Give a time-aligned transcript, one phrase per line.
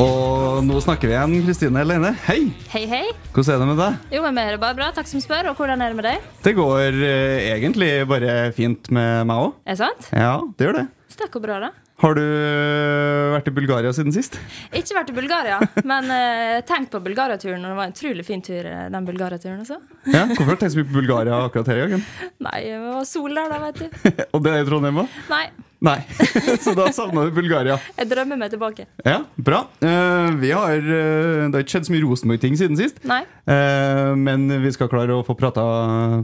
[0.00, 2.14] Og nå snakker vi igjen, Kristine Helene.
[2.24, 2.46] Hei!
[2.72, 3.02] Hei, hei.
[3.34, 3.98] Hvordan er det med deg?
[4.16, 4.86] Jo, med meg er det bare bra.
[4.96, 5.50] Takk som spør.
[5.50, 6.30] Og hvordan er det med deg?
[6.46, 9.52] Det går eh, egentlig bare fint med meg òg.
[9.68, 10.08] Er det sant?
[10.16, 10.86] Ja, det gjør det.
[11.12, 11.70] Stakk og bra, da.
[12.00, 14.38] Har du eh, vært i Bulgaria siden sist?
[14.72, 17.60] Ikke vært i Bulgaria, men uh, tenkt på Bulgaria-turen.
[17.60, 19.76] Og det var en utrolig fin tur, eh, den Bulgaria-turen også.
[20.08, 22.06] Ja, Hvorfor har du tenkt så mye på Bulgaria akkurat her i gangen?
[22.46, 24.08] Nei, det var sol der, da, vet du.
[24.38, 25.18] Og det er i Trondheim òg?
[25.28, 25.44] Nei,
[25.84, 25.98] Nei.
[26.64, 27.78] så da savna du Bulgaria.
[27.96, 28.84] jeg drømmer meg tilbake.
[29.04, 29.62] Ja, bra.
[29.84, 33.00] Uh, vi har, uh, det har ikke skjedd så mye Rosenborg-ting siden sist.
[33.08, 33.22] Nei.
[33.50, 35.62] Eh, men vi skal klare å få prata,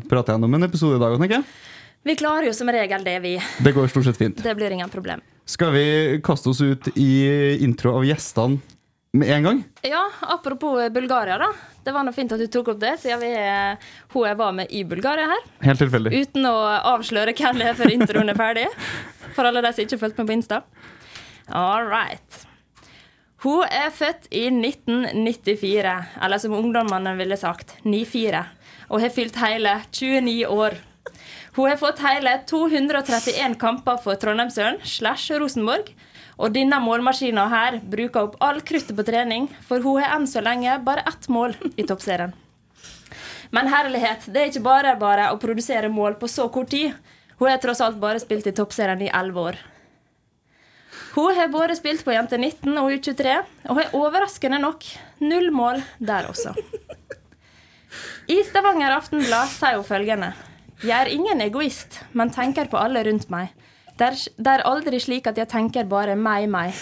[0.08, 1.48] prata gjennom en episode i dag, tenker jeg.
[2.06, 3.38] Vi klarer jo som regel det, vi.
[3.64, 4.44] Det går stort sett fint.
[4.44, 5.25] Det blir ingen problem.
[5.46, 8.58] Skal vi kaste oss ut i intro av gjestene
[9.14, 9.60] med en gang?
[9.86, 11.52] Ja, apropos Bulgaria, da.
[11.84, 14.56] Det var noe fint at du tok opp det, siden vi, eh, hun jeg var
[14.56, 15.44] med i Bulgaria her.
[15.62, 16.10] Helt tilfeldig.
[16.18, 16.56] Uten å
[16.96, 18.66] avsløre hvem det er før introen er ferdig.
[19.36, 20.60] For alle de som ikke fulgte med på Insta.
[21.46, 22.42] All right.
[23.46, 25.94] Hun er født i 1994,
[26.26, 28.42] eller som ungdommene ville sagt, 94,
[28.90, 30.80] og har fylt hele 29 år.
[31.56, 35.89] Hun har fått hele 231 kamper for Trondheimsøren slash Rosenborg.
[36.37, 40.43] Og denne målmaskina her bruker opp all kruttet på trening, for hun har enn så
[40.44, 42.34] lenge bare ett mål i toppserien.
[43.56, 46.93] Men herlighet, det er ikke bare bare å produsere mål på så kort tid.
[47.41, 49.61] Hun har tross alt bare spilt i toppserien i elleve år.
[51.15, 53.38] Hun har både spilt på Jente 19 og U23,
[53.71, 54.84] og har overraskende nok
[55.25, 56.53] null mål der også.
[58.28, 60.34] I Stavanger Aftenblad sier hun følgende
[60.84, 63.54] Jeg er ingen egoist, men tenker på alle rundt meg.
[63.97, 66.76] Det er, det er aldri slik at jeg tenker bare meg, meg.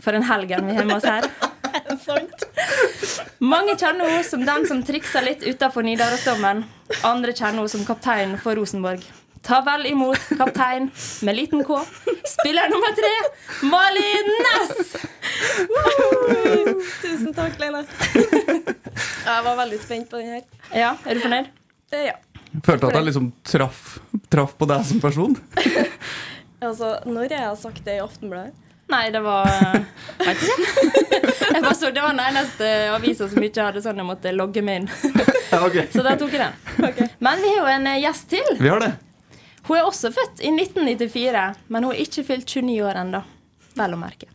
[0.00, 1.28] For en helgen vi har med oss her.
[3.52, 6.64] Mange kjenner henne som den som trikser litt utafor Nidarosdomen.
[7.04, 9.04] Andre kjenner henne som kaptein for Rosenborg.
[9.46, 10.88] Ta vel imot kaptein
[11.22, 11.76] med liten K.
[12.26, 13.12] Spiller nummer tre,
[13.68, 14.96] Malin Næss!
[17.04, 17.84] Tusen takk, Leila.
[19.28, 20.46] Jeg var veldig spent på den her.
[20.72, 21.52] Ja, er du fornøyd?
[21.92, 22.16] Ja.
[22.64, 23.98] Følte at jeg liksom traff,
[24.32, 25.36] traff på deg som person.
[26.56, 28.54] Altså, når jeg har sagt det i Aftenbladet
[28.88, 29.44] Nei, det var
[30.22, 30.56] Veit ikke.
[31.52, 34.62] Jeg bare så, det var den eneste avisa som ikke hadde sånn jeg måtte logge
[34.64, 34.86] meg inn.
[35.66, 35.88] okay.
[35.92, 37.10] Så der tok jeg den.
[37.24, 38.48] Men vi har jo en eh, gjest til.
[38.60, 38.92] Vi har det.
[39.66, 43.22] Hun er også født i 1994, men hun har ikke fylt 29 år ennå.
[43.76, 44.30] Vel å merke.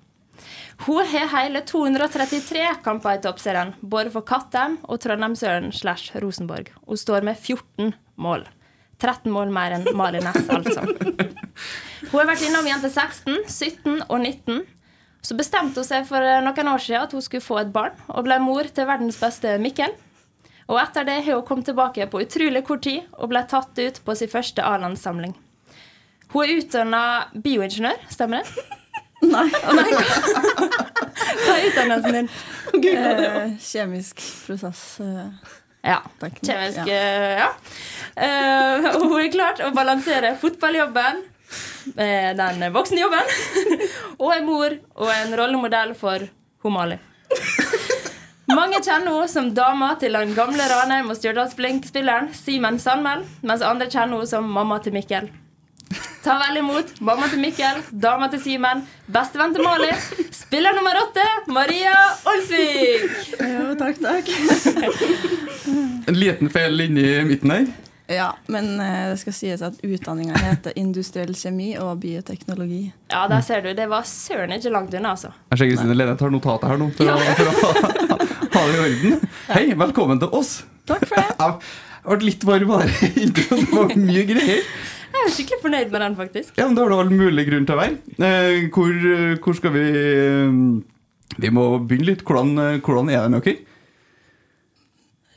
[0.88, 6.74] Hun har hele 233 kamper i toppserien, både for Kattem og Trondheimsøren slash Rosenborg.
[6.90, 8.46] Hun står med 14 mål.
[9.02, 10.84] 13 mål mer enn Mari Næss, altså.
[12.12, 14.62] Hun har vært innom jente 16, 17 og 19.
[15.26, 18.26] Så bestemte hun seg for noen år siden at hun skulle få et barn, og
[18.26, 19.94] ble mor til verdens beste Mikkel.
[20.72, 23.98] Og etter det har hun kommet tilbake på utrolig kort tid og ble tatt ut
[24.06, 25.34] på sin første A-landssamling.
[26.32, 27.02] Hun er utdanna
[27.44, 28.68] bioingeniør, stemmer det?
[29.34, 29.44] Nei.
[29.68, 29.90] Oh, nei.
[29.92, 32.30] Hva er utdannelsen din?
[32.90, 34.82] eh, Kjemisk prosess.
[35.84, 36.02] Eh, Ja.
[36.22, 36.96] Kjemisk ja.
[36.96, 37.46] eh.
[38.16, 41.24] Eh, hun er klart å balansere fotballjobben,
[41.98, 43.32] den den voksenjobben.
[44.22, 46.28] og er mor og en rollemodell for
[46.64, 47.00] Homali.
[48.52, 53.64] Mange kjenner henne som dama til den gamle Ranheim og Stjørdals Blink-spilleren Simen Sandmæl, mens
[53.64, 55.30] andre kjenner henne som mamma til Mikkel.
[56.22, 59.90] Ta vel imot mamma til Mikkel, dama til Simen, bestevenn til Mali,
[60.30, 61.96] spiller nummer åtte, Maria
[62.30, 63.08] Olsvik.
[63.42, 64.30] Jo, takk, takk.
[66.12, 67.66] En liten feil inni midten her.
[68.12, 72.84] Ja, men eh, det skal sies at utdanninga heter industriell kjemi og bioteknologi.
[73.10, 73.72] Ja, der ser du.
[73.74, 75.34] Det var søren ikke langt unna, altså.
[75.50, 77.56] Jeg ser Kristine Lene tar notatet her nå for, å, for å
[78.60, 79.30] ha, det i orden.
[79.56, 80.60] Hei, velkommen til oss.
[80.86, 81.52] Takk for det.
[82.02, 83.64] Jeg ble litt varm av det introen.
[83.66, 84.68] Det var mye greier.
[85.12, 86.54] Jeg er skikkelig fornøyd med den, faktisk.
[86.58, 87.98] Ja, men Da har du all mulig grunn til å være.
[88.18, 88.94] Eh, hvor,
[89.44, 90.56] hvor skal vi eh,
[91.42, 92.24] Vi må begynne litt.
[92.28, 93.58] Hvordan, eh, hvordan er det med dere?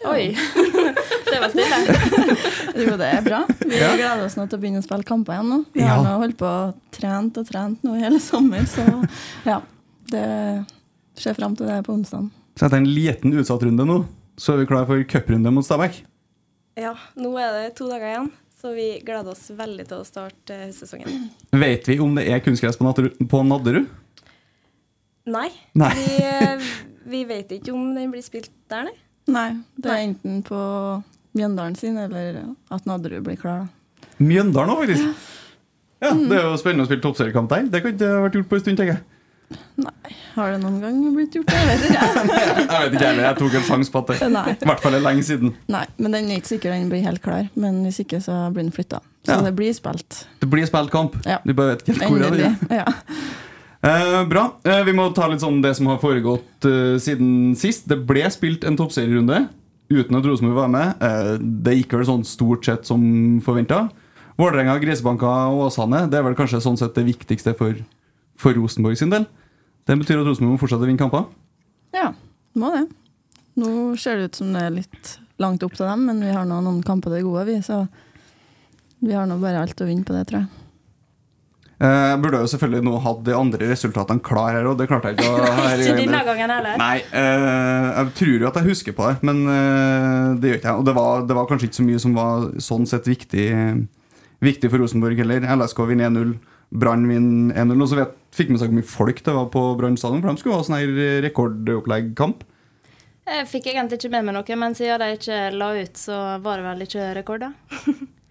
[0.05, 0.25] Oi.
[1.31, 1.79] det var stille.
[2.85, 3.43] Jo, det er bra.
[3.63, 3.93] Vi Ja.
[3.95, 5.59] gleder oss nå til å begynne å spille kamper igjen nå.
[5.73, 5.95] Vi Ja.
[5.95, 8.83] har nå holdt på og trent og trent nå i hele sommer, så
[9.47, 9.61] ja.
[10.11, 10.25] Det
[11.17, 12.27] ser fram til det på onsdag.
[12.59, 14.01] Så etter en liten utsatt-runde nå,
[14.37, 16.03] så er vi klar for cuprunde mot Stabæk.
[16.77, 18.31] Ja, nå er det to dager igjen,
[18.65, 21.27] så vi gleder oss veldig til å starte eh, høstsesongen.
[21.65, 23.91] Vet vi om det er kunstgress på, Nadderud- på Nadderud?
[25.29, 25.51] Nei,
[25.81, 25.93] Nei.
[25.97, 26.65] Vi, eh,
[27.09, 28.97] vi vet ikke om den blir spilt der, nei.
[29.35, 29.47] Nei,
[29.81, 30.59] det er enten på
[31.37, 33.65] Mjøndalen sin eller at Nadderud blir klar.
[33.65, 34.11] da.
[34.21, 35.31] Mjøndalen òg, faktisk.
[36.05, 37.65] Ja, Det er jo spennende å spille toppseriekamp der.
[37.73, 39.03] Det kan ikke ha vært gjort på en stund, tenker jeg.
[40.35, 41.51] Har det noen gang blitt gjort?
[41.51, 42.03] Jeg vet ikke.
[42.05, 43.23] Jeg vet ikke, heller.
[43.25, 44.19] jeg tok en sjanse på at det
[44.63, 45.55] i hvert fall er lenge siden.
[45.73, 47.49] Nei, men den er ikke sikker den blir helt klar.
[47.59, 49.01] Men hvis ikke, så blir den flytta.
[49.25, 49.41] Så Ja.
[49.43, 50.21] det blir spilt.
[50.41, 51.17] Det blir spilt kamp.
[51.27, 51.41] Ja.
[51.45, 52.53] Du bare vet ikke helt hvor er det.
[52.53, 52.79] Endelig.
[52.83, 52.87] Ja.
[53.85, 54.47] Eh, bra.
[54.65, 57.85] Eh, vi må ta litt sånn det som har foregått eh, siden sist.
[57.91, 59.43] Det ble spilt en toppserierunde
[59.93, 61.03] uten at Rosenborg var med.
[61.05, 61.35] Eh,
[61.67, 63.03] det gikk vel sånn stort sett som
[63.45, 63.83] forventa.
[64.41, 67.77] Vålerenga, Grisebanka og Åsane det er vel kanskje sånn sett det viktigste for,
[68.41, 69.29] for Rosenborg sin del.
[69.85, 71.27] Det betyr at Rosenborg må fortsette å vinne kamper.
[71.95, 72.11] ja,
[72.55, 72.85] det må det.
[73.61, 73.71] Nå
[74.01, 76.61] ser det ut som det er litt langt opp til dem, men vi har nå
[76.65, 77.57] noen kamper til gode, vi.
[77.63, 77.85] Så
[79.05, 80.49] vi har nå bare alt å vinne på det, tror jeg.
[81.83, 85.11] Eh, Jeg burde jo selvfølgelig nå hatt de andre resultatene klar her, og det klarte
[85.13, 85.53] jeg ikke.
[85.59, 86.27] her i Ikke denne gangen.
[86.31, 86.79] gangen heller.
[86.81, 90.71] Nei, eh, jeg tror jo at jeg husker på det, men eh, det gjør ikke
[90.71, 90.79] jeg.
[90.81, 93.47] Og det var, det var kanskje ikke så mye som var sånn sett viktig,
[94.51, 95.47] viktig for Rosenborg heller.
[95.59, 96.35] LSK vinner 1-0,
[96.75, 97.83] Brann vinner 1-0.
[97.85, 100.31] Og så vet, fikk med seg hvor mye folk det var på Brann stadion, for
[100.35, 102.43] de skulle ha sånn her rekordoppleggkamp.
[103.25, 106.61] Jeg fikk egentlig ikke med meg noe, men siden de ikke la ut, så var
[106.61, 107.55] det vel ikke rekorder.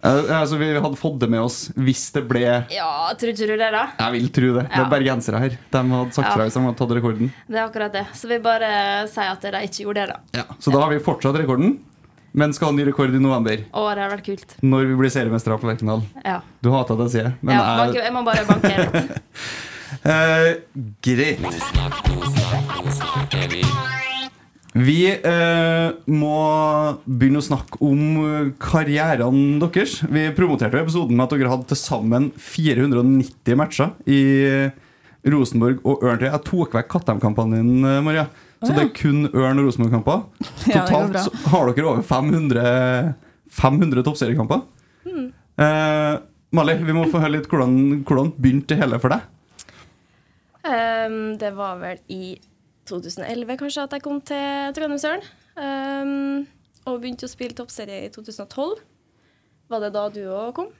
[0.04, 0.12] Ja,
[0.44, 3.70] altså, vi hadde fått det med oss hvis det ble Ja, tror ikke du det,
[3.74, 3.86] da?
[3.98, 4.66] Jeg vil tro det.
[4.68, 4.84] Det Ja.
[4.84, 5.56] er bergensere her.
[5.72, 6.34] De hadde sagt Ja.
[6.36, 7.32] fra hvis de hadde tatt rekorden.
[7.48, 8.04] Det er akkurat det.
[8.14, 8.70] Så vi bare
[9.10, 10.46] sier at de ikke gjorde det, da.
[10.62, 11.78] Så da har vi fortsatt rekorden,
[12.34, 13.66] men skal ha ny rekord i november.
[13.74, 14.54] Å, det hadde vært kult.
[14.62, 16.02] Når vi blir seriemestere på Lerkendal.
[16.24, 16.38] Ja.
[16.62, 17.34] Du hater det, sier jeg.
[17.42, 19.18] Men ja jeg, jeg må bare banke litt.
[20.04, 20.50] eh,
[21.04, 21.40] greit.
[24.74, 26.38] Vi eh, må
[27.06, 30.00] begynne å snakke om karrierene karrieren deres.
[30.10, 34.22] Vi promoterte jo episoden med at dere hadde til sammen 490 matcher i
[35.30, 36.24] Rosenborg og Ørn.
[36.26, 38.26] Jeg tok vekk Kattheim-kampanjen eh, Maria.
[38.64, 40.24] Så det er kun Ørn og Rosenborg-kamper.
[40.72, 43.14] Ja, Totalt så har dere over 500,
[43.52, 44.64] 500 toppseriekamper.
[45.04, 45.26] Mm.
[45.60, 46.14] Eh,
[46.54, 49.26] Mali, vi må få høre litt hvordan, hvordan begynte det hele for deg?
[50.64, 52.36] Ehm, det var vel i
[52.88, 55.24] 2011 kanskje at jeg kom til Trondheimsøren.
[55.54, 56.46] Um,
[56.84, 58.80] og begynte å spille toppserie i 2012.
[59.72, 60.72] Var det da du òg kom?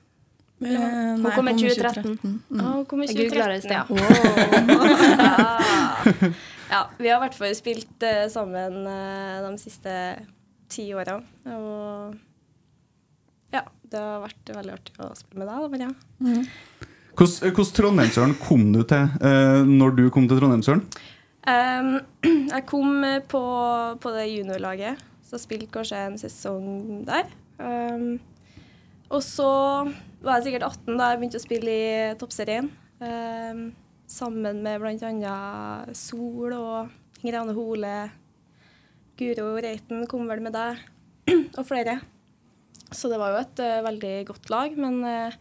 [0.62, 2.18] Hun nei, kom i jeg 2013.
[2.22, 2.36] Mm.
[2.60, 3.84] Ja, hun kom i Jeg googlet det i 2013, ja.
[3.90, 4.00] Wow.
[5.24, 6.30] ja.
[6.74, 6.82] ja.
[6.98, 9.96] Vi har i hvert fall spilt uh, sammen uh, de siste
[10.72, 11.18] ti åra.
[11.54, 12.14] Og
[13.54, 15.90] ja, det har vært veldig artig å spille med deg, da, Maria.
[16.24, 20.84] Hvordan hvordan Trondheimsøren kom du til uh, når du kom til Trondheimsøren?
[21.44, 21.98] Um,
[22.54, 23.42] jeg kom eh, på,
[24.00, 27.28] på det juniorlaget, så spilte kanskje en sesong der.
[27.60, 28.16] Um,
[29.12, 29.50] og så
[30.24, 32.70] var jeg sikkert 18 da jeg begynte å spille i toppserien.
[33.04, 33.66] Um,
[34.10, 35.36] sammen med bl.a.
[35.96, 37.94] Sol og Ingrid Anne Hole.
[39.20, 40.80] Guro Reiten kom vel med deg,
[41.58, 42.00] og flere.
[42.94, 45.36] Så det var jo et uh, veldig godt lag, men eh,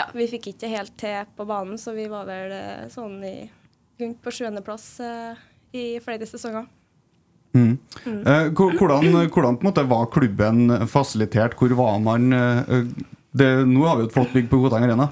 [0.00, 3.34] ja, vi fikk ikke helt til på banen, så vi var vel eh, sånn i
[4.00, 5.40] rundt på sjuendeplass eh,
[5.76, 6.66] i flere sesonger.
[7.52, 7.72] Mm.
[8.06, 8.20] Mm.
[8.54, 11.56] hvor- hvordan hvordan på en måte var klubben fasilitert?
[11.58, 12.32] Hvor var man?
[12.32, 12.84] eh,
[13.34, 15.08] det, nå har vi jo et flott bygg på Koteng Arena.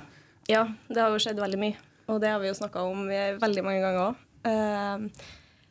[0.50, 1.76] Ja, det har jo skjedd veldig mye,
[2.08, 5.10] og det har vi jo snakka om eh, veldig mange ganger òg.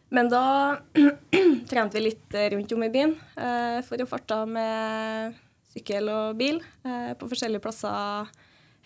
[0.10, 0.78] men da
[1.72, 5.36] trente vi litt eh, rundt om i byen eh, for å farte med
[5.74, 8.30] sykkel og bil eh, på forskjellige plasser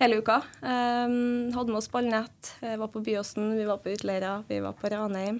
[0.01, 0.41] hele uka.
[0.61, 4.89] Um, hadde med oss ballnett, var på Byåsen, vi var på Utleira, vi var på
[4.89, 5.39] Ranheim.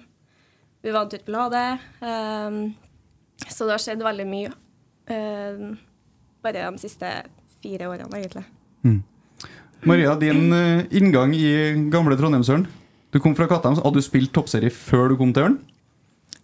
[0.82, 1.64] Vi var en tur på Lade.
[2.00, 2.74] Um,
[3.48, 4.54] så det har skjedd veldig mye.
[5.10, 5.76] Um,
[6.42, 7.10] bare de siste
[7.62, 8.46] fire årene, egentlig.
[9.82, 12.68] Maria, din eh, inngang i gamle Trondheimsøren.
[13.10, 13.80] Du kom fra Kattheim.
[13.82, 15.56] Hadde du spilt toppserie før du kom til Ørn?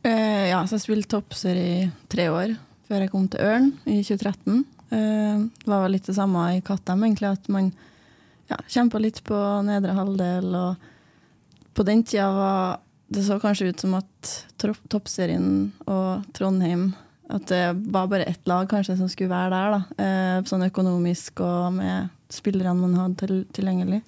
[0.02, 2.56] Uh, ja, så jeg spilte toppserie i tre år
[2.88, 4.64] før jeg kom til Ørn i 2013.
[4.88, 7.70] Eh, det var vel litt det samme i Kattheim, egentlig, at man
[8.48, 10.52] ja, kjempa litt på nedre halvdel.
[10.58, 12.78] Og på den tida var
[13.08, 14.32] det så kanskje ut som at
[14.90, 16.90] toppserien og Trondheim
[17.28, 20.04] At det var bare ett lag kanskje som skulle være der, da.
[20.04, 24.00] Eh, sånn økonomisk og med spillerne man hadde til, tilgjengelig.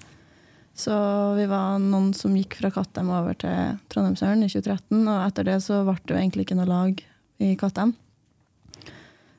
[0.73, 0.94] Så
[1.37, 5.59] vi var noen som gikk fra Kattem over til Trondheimsøren i 2013, og etter det
[5.66, 7.02] så ble det jo egentlig ikke noe lag
[7.44, 7.92] i Kattem.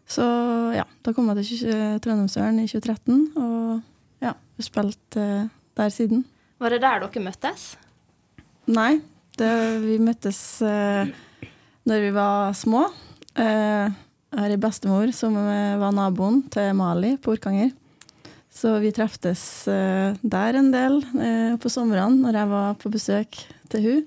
[0.06, 0.28] Så
[0.76, 3.82] ja, da kom jeg til Trondheimsøren i 2013, og
[4.22, 6.24] ja, har spilt uh, der siden.
[6.62, 7.72] Var det der dere møttes?
[8.72, 9.02] Nei,
[9.40, 9.52] det,
[9.84, 11.10] vi møttes uh,
[11.90, 12.86] når vi var små.
[13.36, 13.92] Uh,
[14.32, 17.74] jeg har ei bestemor som eh, var naboen til Mali på Orkanger.
[18.52, 23.42] Så vi treftes eh, der en del eh, på somrene når jeg var på besøk
[23.74, 24.06] til hun.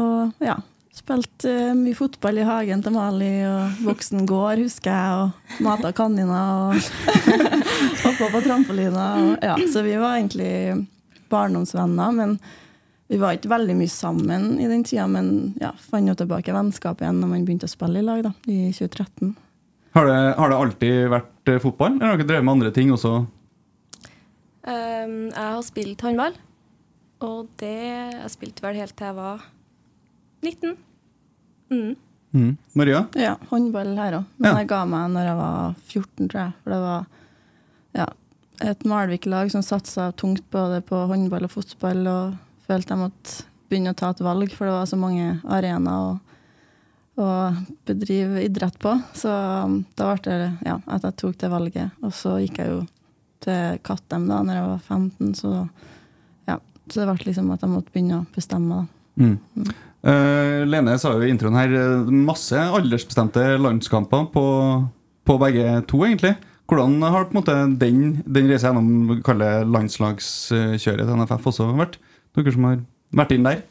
[0.00, 0.56] Og ja,
[0.94, 5.90] spilte uh, mye fotball i hagen til Mali, og voksen gård, husker jeg, og mata
[5.96, 7.38] kaniner og
[8.04, 9.06] hoppa på trampolina.
[9.20, 10.52] Og, ja, så vi var egentlig
[11.32, 12.36] barndomsvenner, men
[13.10, 17.04] vi var ikke veldig mye sammen i den tida, men ja, fant jo tilbake vennskapet
[17.04, 19.34] igjen når man begynte å spille i lag da, i 2013.
[19.94, 22.90] Har det, har det alltid vært eh, fotball, eller har dere drevet med andre ting
[22.94, 23.12] også?
[24.64, 26.38] Um, jeg har spilt håndball,
[27.22, 29.44] og det jeg spilte vel helt til jeg var
[30.44, 30.74] 19.
[31.72, 31.94] Mm.
[32.34, 32.56] Mm.
[32.74, 33.04] Maria?
[33.18, 34.24] Ja, håndball her òg.
[34.38, 34.58] Men Ja.
[34.60, 36.52] jeg ga meg når jeg var 14, tror jeg.
[36.64, 37.06] For det var
[37.94, 38.06] ja,
[38.70, 42.36] et Malvik-lag som satsa tungt både på håndball og fotball, og
[42.66, 46.20] følte jeg måtte begynne å ta et valg, for det var så mange arenaer å,
[47.22, 47.28] å
[47.86, 48.96] bedrive idrett på.
[49.14, 51.90] Så um, da ble det ja, at jeg tok det valget.
[52.02, 52.82] Og så gikk jeg jo
[53.46, 55.54] til Kattem da når jeg var 15, så
[56.50, 56.58] ja.
[56.90, 58.82] Så det ble liksom at jeg måtte begynne å bestemme.
[58.82, 59.24] da.
[59.24, 59.38] Mm.
[60.04, 64.44] Eh, Lene sa jo i introen her eh, masse aldersbestemte landskamper på,
[65.24, 66.34] på begge to, egentlig.
[66.68, 69.22] Hvordan har på en måte den, den reisa gjennom
[69.72, 71.98] landslagskjøret til NFF også vært?
[72.36, 72.78] Dere som har
[73.16, 73.64] vært inn der?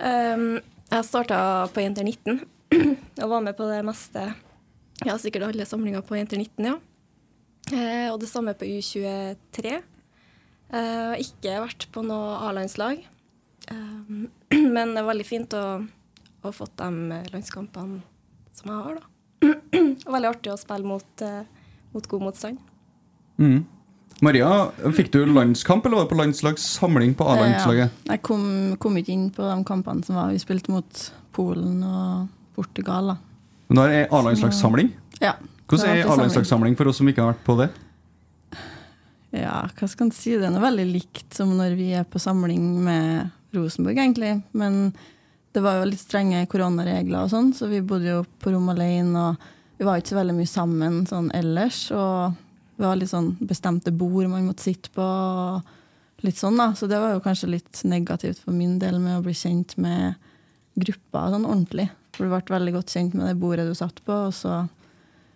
[0.00, 0.58] Um,
[0.90, 1.40] jeg starta
[1.74, 2.40] på Jenter 19
[3.22, 4.30] og var med på det meste.
[5.06, 6.76] Ja, sikkert alle samlinger på Jenter 19, ja.
[7.70, 9.78] Uh, og det samme på U23.
[10.70, 13.02] Uh, ikke vært på noe A-landslag.
[13.70, 14.28] Um,
[14.74, 15.64] men det er veldig fint å
[16.40, 18.00] ha fått de landskampene
[18.56, 19.50] som jeg har, da.
[20.06, 21.44] Og veldig artig å spille mot, eh,
[21.94, 22.58] mot god motstand.
[23.40, 23.62] Mm.
[24.20, 24.48] Maria,
[24.96, 27.94] fikk du landskamp, eller var det på landslagssamling på A-landslaget?
[28.04, 28.42] Ja, jeg kom,
[28.82, 30.32] kom ikke inn på de kampene som var.
[30.34, 32.26] Vi spilte mot Polen og
[32.58, 33.14] Portugal.
[33.14, 33.16] da.
[33.70, 34.92] Men da er det A-landslagssamling?
[35.22, 35.38] Ja.
[35.70, 37.70] Hvordan er A-landslagssamling for oss som ikke har vært på det?
[39.30, 40.34] Ja, hva skal en si?
[40.34, 44.34] Det er noe veldig likt som når vi er på samling med Rosenborg, egentlig.
[44.52, 44.92] Men
[45.52, 49.30] det var jo litt strenge koronaregler og sånn, så vi bodde jo på rom alene.
[49.30, 51.82] Og vi var ikke så veldig mye sammen sånn ellers.
[51.96, 52.38] Og
[52.76, 55.04] vi var litt sånn bestemte bord man måtte sitte på.
[55.04, 55.76] og
[56.24, 59.24] litt sånn da, Så det var jo kanskje litt negativt for min del med å
[59.24, 60.14] bli kjent med
[60.80, 61.88] gruppa sånn ordentlig.
[62.14, 64.26] For du ble veldig godt kjent med det bordet du satt på.
[64.28, 64.66] og så...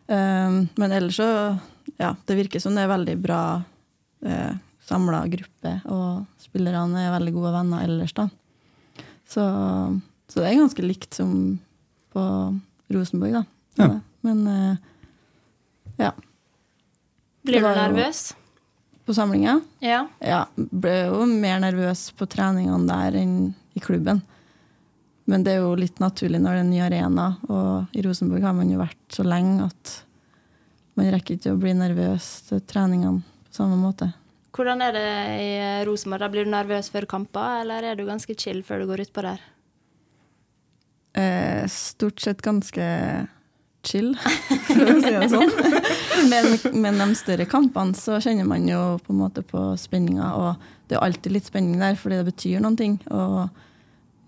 [0.04, 1.56] Um, men ellers så
[1.97, 3.62] Ja, det virker som det er veldig bra
[4.26, 8.28] eh, samla gruppe, og spillerne er veldig gode venner ellers, da.
[9.28, 9.44] Så,
[10.28, 11.34] så det er ganske likt som
[12.14, 12.24] på
[12.94, 13.44] Rosenborg, da.
[13.80, 13.88] Ja.
[14.24, 14.76] Men eh,
[16.04, 16.12] ja.
[17.44, 18.34] Blir du nervøs?
[19.04, 20.06] På samlinga Ja.
[20.20, 23.34] ja, ble jo mer nervøs på treningene der enn
[23.76, 24.22] i klubben.
[25.28, 28.44] Men det er jo litt naturlig når det er en ny arena, og i Rosenborg
[28.44, 29.92] har man jo vært så lenge at
[30.96, 34.12] man rekker ikke å bli nervøs til treningene på samme måte.
[34.54, 35.08] Hvordan er det
[35.42, 35.52] i
[35.88, 36.23] Rosenborg?
[36.23, 39.25] Da Blir du nervøs før kamper, eller er du ganske chill før du går utpå
[39.26, 39.40] der?
[41.18, 42.84] Eh, stort sett ganske
[43.84, 44.12] chill,
[44.68, 45.50] for å si det sånn.
[46.30, 50.62] Men, men de større kampene så kjenner man jo på en måte på spenninga, og
[50.88, 52.94] det er alltid litt spenning der, fordi det betyr noen ting.
[53.12, 53.50] Og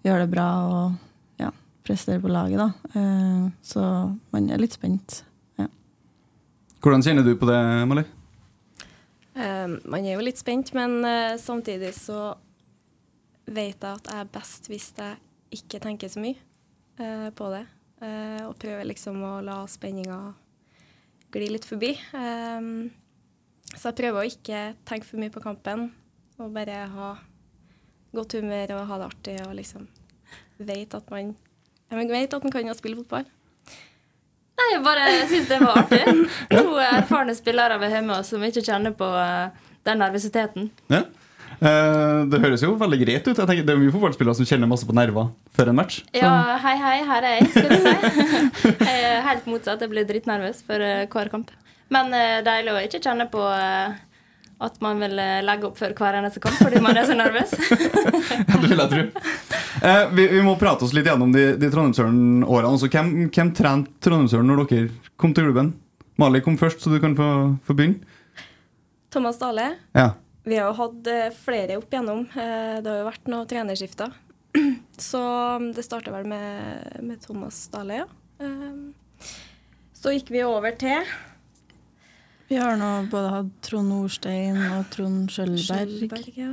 [0.05, 1.49] gjøre det bra og ja,
[1.87, 2.99] prestere på laget, da.
[3.01, 3.87] Eh, så
[4.35, 5.23] man er litt spent.
[5.63, 5.71] Ja.
[6.85, 8.05] Hvordan kjenner du på det, Mali?
[9.37, 12.33] Um, man er jo litt spent, men eh, samtidig så
[13.45, 15.19] vet jeg at jeg er best hvis jeg
[15.59, 16.39] ikke tenker så mye
[16.97, 17.67] eh, på det.
[18.01, 20.17] eh, og prøver liksom å la spenninga
[21.37, 21.91] gli litt forbi.
[23.77, 25.91] Så jeg prøver å ikke tenke for mye på kampen,
[26.41, 27.11] og bare ha
[28.17, 29.85] godt humør og ha det artig og liksom
[30.65, 31.35] vet at man
[31.93, 33.29] vet at man kan spille fotball.
[34.73, 36.03] Jeg bare syns det var artig.
[36.51, 40.71] To erfarne spillere vi har med oss som ikke kjenner på eh, den nervøsiteten.
[40.93, 41.05] Ja.
[41.57, 43.37] Eh, det høres jo veldig greit ut.
[43.37, 46.01] Jeg tenker, det er mye fotballspillere som kjenner masse på nerver før en match.
[46.09, 46.19] Så.
[46.21, 47.95] Ja, hei, hei, her er jeg, skal du si.
[48.89, 49.85] Jeg er helt motsatt.
[49.85, 51.55] Jeg blir drittnervøs for eh, hver kamp.
[51.95, 52.11] Men
[52.43, 53.95] deilig å ikke kjenne på eh,
[54.59, 57.53] at man vil eh, legge opp før hver eneste kamp fordi man er så nervøs.
[58.47, 59.03] Ja, det vil jeg tro.
[59.87, 62.71] Eh, vi, vi må prate oss litt gjennom de, de Trondheimsøren-årene.
[62.73, 65.75] Altså, hvem, hvem trente Trondheimsøren når dere kom til klubben?
[66.21, 67.27] Mali kom først, så du kan få,
[67.69, 68.01] få begynne.
[69.13, 69.67] Thomas Dale.
[69.97, 70.11] Ja.
[70.49, 72.25] Vi har jo hatt eh, flere opp igjennom.
[72.33, 74.15] Eh, Det har jo vært noen trenerskifter.
[75.11, 75.21] Så
[75.61, 78.09] mm, det starta vel med, med Thomas Dale, ja.
[79.97, 81.05] Så gikk vi over til
[82.49, 85.97] Vi har nå både hatt Trond Nordstein og Trond Skjølberg.
[85.99, 86.53] Skjølberg, ja.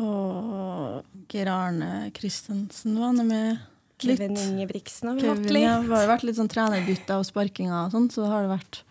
[0.00, 3.56] Og Geir Arne Christensen var nå med
[4.04, 4.20] litt.
[4.20, 5.64] Kevin Ingebrigtsen har vi hatt litt.
[5.64, 8.82] ja, det har vært litt sånn trenerbytte og sparkinger og sånn, så har det vært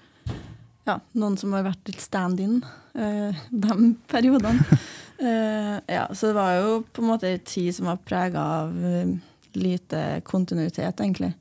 [0.90, 2.64] ja, noen som har vært litt stand-in
[2.98, 4.80] eh, de periodene.
[5.20, 8.86] Eh, ja, så det var jo på en måte en tid som var prega av
[8.88, 9.10] eh,
[9.60, 11.34] lite kontinuitet, egentlig.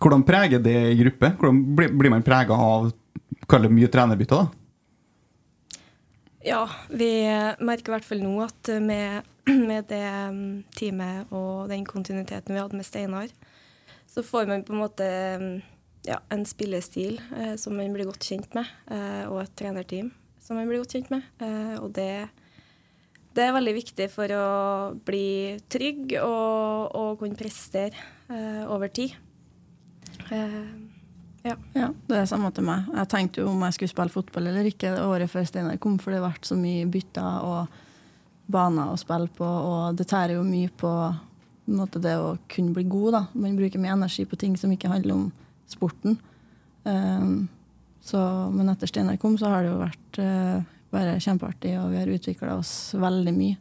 [0.00, 1.30] Hvordan preger det gruppe?
[1.42, 2.86] Hvordan blir, blir man prega av
[3.48, 4.44] kall det mye trenerbytter?
[4.44, 5.78] da?
[6.46, 7.10] Ja, vi
[7.58, 9.26] merker i hvert fall nå at med,
[9.70, 13.32] med det mm, teamet og den kontinuiteten vi hadde med Steinar,
[14.06, 15.08] så får man på en måte
[15.42, 15.56] mm,
[16.06, 20.12] ja, en spillestil eh, som man blir godt kjent med, eh, og et trenerteam
[20.46, 21.26] som man blir godt kjent med.
[21.42, 22.28] Eh, og det,
[23.34, 24.46] det er veldig viktig for å
[25.06, 27.96] bli trygg og, og kunne prestere
[28.30, 29.16] eh, over tid.
[30.30, 30.85] Eh,
[31.46, 31.56] ja.
[31.76, 32.88] Ja, det er samme til meg.
[32.94, 36.14] Jeg tenkte jo om jeg skulle spille fotball eller ikke året før Steinar kom, for
[36.14, 37.82] det ble så mye bytter og
[38.52, 40.92] baner å spille på, og det tærer jo mye på,
[41.66, 43.10] på måte, det å kunne bli god.
[43.16, 43.22] da.
[43.34, 45.26] Man bruker mye energi på ting som ikke handler om
[45.70, 46.18] sporten.
[46.86, 47.48] Um,
[48.06, 48.20] så,
[48.54, 50.58] men etter Steinar kom, så har det jo vært uh,
[50.94, 53.58] bare kjempeartig, og vi har utvikla oss veldig mye.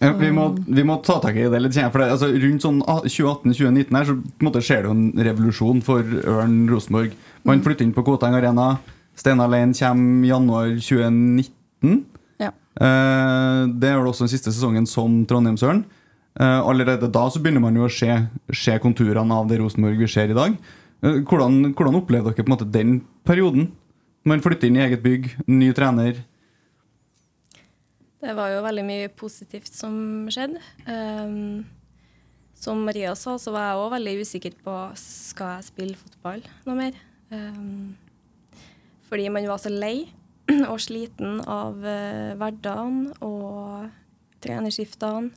[0.00, 1.76] Ja, vi, må, vi må ta tak i det litt.
[1.92, 5.82] For det, altså, rundt sånn 2018-2019 her så på en måte skjer det en revolusjon
[5.84, 7.12] for Ørn Rosenborg.
[7.44, 8.72] Man flytter inn på Koteng Arena.
[9.20, 11.98] Steinar Lein kommer januar 2019.
[12.40, 12.48] Ja.
[12.80, 15.84] Eh, det er vel også den siste sesongen som Trondheimsøren.
[16.40, 18.08] Eh, allerede da så begynner man jo å se,
[18.56, 20.56] se konturene av det Rosenborg vi ser i dag.
[21.04, 22.96] Eh, hvordan, hvordan opplevde dere på en måte den
[23.28, 23.68] perioden?
[24.24, 26.24] Man flytter inn i eget bygg, ny trener.
[28.20, 29.94] Det var jo veldig mye positivt som
[30.28, 30.60] skjedde.
[30.84, 31.64] Um,
[32.60, 36.76] som Maria sa, så var jeg òg veldig usikker på skal jeg spille fotball noe
[36.76, 36.98] mer.
[37.32, 37.96] Um,
[39.08, 40.10] fordi man var så lei
[40.70, 43.88] og sliten av uh, hverdagen og
[44.44, 45.32] trenerskiftene.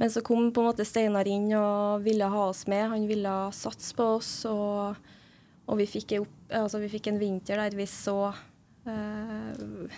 [0.00, 2.88] Men så kom på en måte Steinar inn og ville ha oss med.
[2.92, 4.30] Han ville satse på oss.
[4.48, 4.96] Og,
[5.68, 9.50] og vi, fikk opp, altså vi fikk en vinter der vi så uh,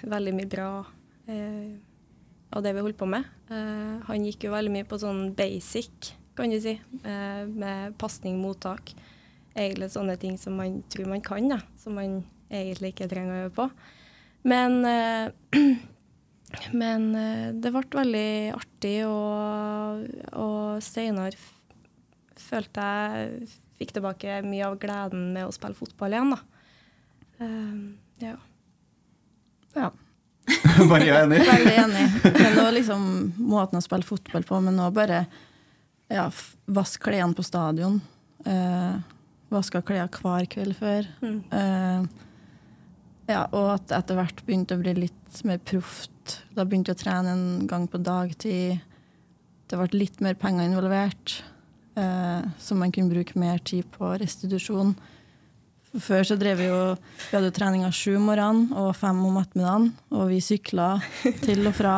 [0.03, 1.88] veldig mye bra uh,
[2.51, 3.27] av det vi holdt på med.
[3.51, 8.39] Uh, han gikk jo veldig mye på sånn basic, kan du si, uh, med pasning,
[8.41, 8.95] mottak.
[9.59, 13.47] Egentlig sånne ting som man tror man kan, da, som man egentlig ikke trenger å
[13.47, 13.69] øve på.
[14.49, 15.61] Men, uh,
[16.81, 17.09] men
[17.61, 21.37] det ble veldig artig, og, og Steinar
[22.39, 26.41] følte jeg fikk tilbake mye av gleden med å spille fotball igjen, da.
[28.19, 28.35] Ja.
[29.77, 29.93] Ja.
[30.91, 31.43] Maria er enig?
[31.49, 32.07] Veldig enig.
[32.25, 33.05] Men nå liksom
[33.41, 35.25] måten å spille fotball på, men nå bare
[36.09, 36.29] ja,
[36.73, 38.01] vask klærne på stadion.
[38.49, 38.97] Eh,
[39.49, 41.07] Vaska klær hver kveld før.
[41.25, 42.03] Eh,
[43.29, 46.43] ja, og at det etter hvert begynte å bli litt mer proft.
[46.53, 48.83] Da begynte jeg å trene en gang på dagtid.
[49.69, 51.39] Det ble litt mer penger involvert,
[51.97, 54.95] eh, så man kunne bruke mer tid på restitusjon.
[55.97, 59.39] Før så drev vi jo Vi hadde jo treninger sju om morgenen og fem om
[59.41, 59.91] ettermiddagen.
[60.13, 60.91] Og vi sykla
[61.47, 61.97] til og fra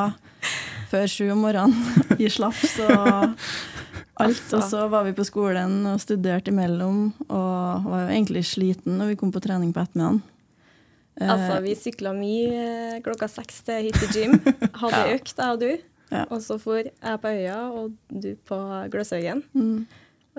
[0.90, 3.36] før sju om morgenen i slaps og
[4.20, 4.42] alt.
[4.56, 9.14] Og så var vi på skolen og studerte imellom og var jo egentlig sliten når
[9.14, 10.22] vi kom på trening på ettermiddagen.
[11.20, 12.60] Altså, vi sykla mye
[12.94, 14.38] eh, klokka seks til hit til gym.
[14.80, 15.72] Hadde økt, jeg og du.
[16.10, 16.22] Ja.
[16.30, 18.56] Og så for jeg på Øya og du på
[18.92, 19.42] Gløshaugen.
[19.52, 19.84] Mm.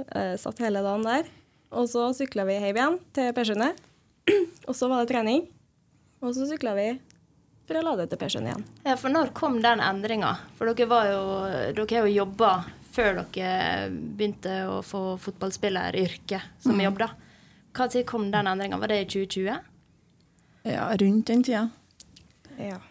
[0.02, 1.30] Eh, satt hele dagen der.
[1.72, 3.72] Og så sykla vi hjem igjen til Persjøene.
[4.70, 5.46] Og så var det trening.
[6.22, 6.90] Og så sykla vi
[7.70, 8.66] for å lade til Persjøen igjen.
[8.84, 10.36] Ja, for når kom den endringa?
[10.60, 11.24] For dere var jo
[11.72, 12.52] Dere har jo jobba
[12.92, 17.14] før dere begynte å få fotballspilleryrke som jobb, da.
[17.72, 18.80] Hva tid kom den endringa?
[18.82, 19.70] Var det i 2020?
[20.68, 21.70] Ja, rundt den tida.
[22.60, 22.82] Ja.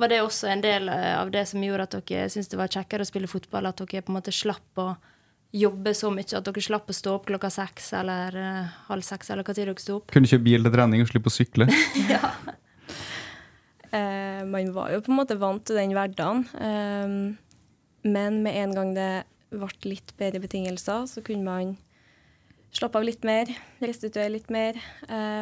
[0.00, 2.72] Var det også en del eh, av det som gjorde at dere syntes det var
[2.72, 3.70] kjekkere å spille fotball?
[3.70, 4.90] At dere på en måte slapp å
[5.56, 6.28] jobbe så mye?
[6.38, 9.68] At dere slapp å stå opp klokka seks eller uh, halv seks, eller hva tid
[9.68, 10.14] dere stod opp?
[10.14, 11.68] Kunne kjøre bil til trening og slippe å sykle.
[12.12, 12.32] ja.
[13.90, 16.46] Uh, man var jo på en måte vant til den hverdagen.
[16.54, 17.36] Uh,
[18.06, 19.12] men med en gang det
[19.50, 21.76] ble litt bedre betingelser, så kunne man
[22.70, 23.50] slappe av litt mer,
[23.82, 24.76] restituere litt mer.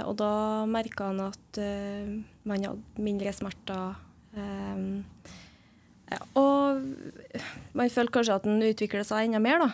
[0.08, 1.58] Og da merka han at
[2.48, 3.98] man hadde mindre smerter.
[4.38, 4.78] Eh,
[6.08, 6.82] ja, og
[7.76, 9.70] man følte kanskje at den utvikla seg enda mer, da.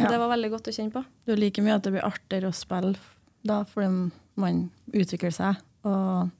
[0.00, 0.10] Så Ja.
[0.14, 1.04] det var veldig godt å kjenne på.
[1.26, 2.96] Det er like mye at det blir artigere å spille
[3.44, 5.56] da, fordi man utvikler seg.
[5.84, 6.30] Og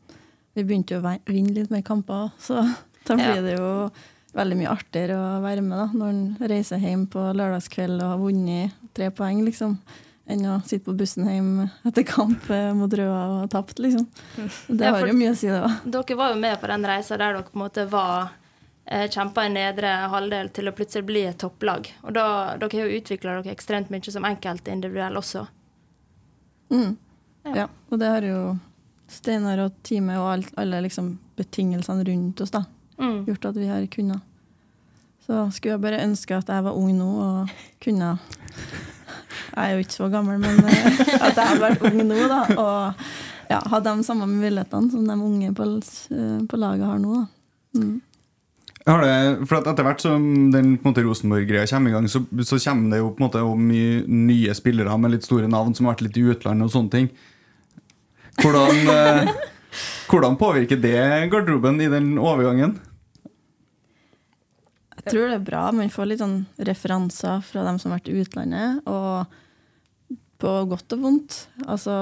[0.56, 2.62] vi begynte jo å vinne litt mer kamper, så
[3.06, 3.42] da blir Ja.
[3.42, 3.90] det jo
[4.34, 8.18] veldig mye artigere å være med da, når en reiser hjem på lørdagskveld og har
[8.18, 9.78] vunnet tre poeng, liksom.
[10.30, 14.06] Enn å sitte på bussen hjem etter kamp eh, mot Røa og ha tapt, liksom.
[14.68, 15.90] Det Ja, har for- jo mye å si, det òg.
[15.90, 18.30] Dere var jo med på den reisa der dere på en måte var
[18.90, 21.88] eh, kjempa i nedre halvdel til å plutselig bli et topplag.
[22.04, 22.26] Og da,
[22.60, 25.46] dere har jo utvikla dere ekstremt mye som enkeltindividuell også.
[26.70, 26.96] Mm.
[27.44, 27.54] Ja.
[27.56, 27.68] Ja.
[27.88, 28.40] og det har jo
[29.10, 32.64] Steinar og teamet og alt, alle liksom betingelsene rundt oss da,
[33.00, 33.24] Mm.
[33.26, 34.20] gjort at vi har kunnet.
[35.26, 37.50] Så skulle jeg bare ønske at jeg var ung nå og
[37.80, 38.18] kunne
[39.50, 42.40] Jeg er jo ikke så gammel, men eh, at jeg hadde vært ung nå, da.
[42.60, 45.66] Og ja, ha de samme mulighetene som de unge på,
[46.14, 47.16] eh, på laget har nå.
[47.16, 47.80] Da.
[47.80, 47.96] Mm.
[48.88, 50.22] Har det, for at Etter hvert som
[50.54, 54.54] den Rosenborg-greia kommer i gang, så, så kommer det jo på en måte mye nye
[54.56, 57.10] spillere med litt store navn som har vært litt i utlandet og sånne ting.
[58.40, 59.34] Hvordan, eh,
[60.08, 62.78] hvordan påvirker det garderoben i den overgangen?
[65.00, 65.62] Jeg tror det er bra.
[65.76, 70.96] Man får litt sånn referanser fra dem som har vært i utlandet, og på godt
[70.96, 71.38] og vondt.
[71.68, 71.94] Altså,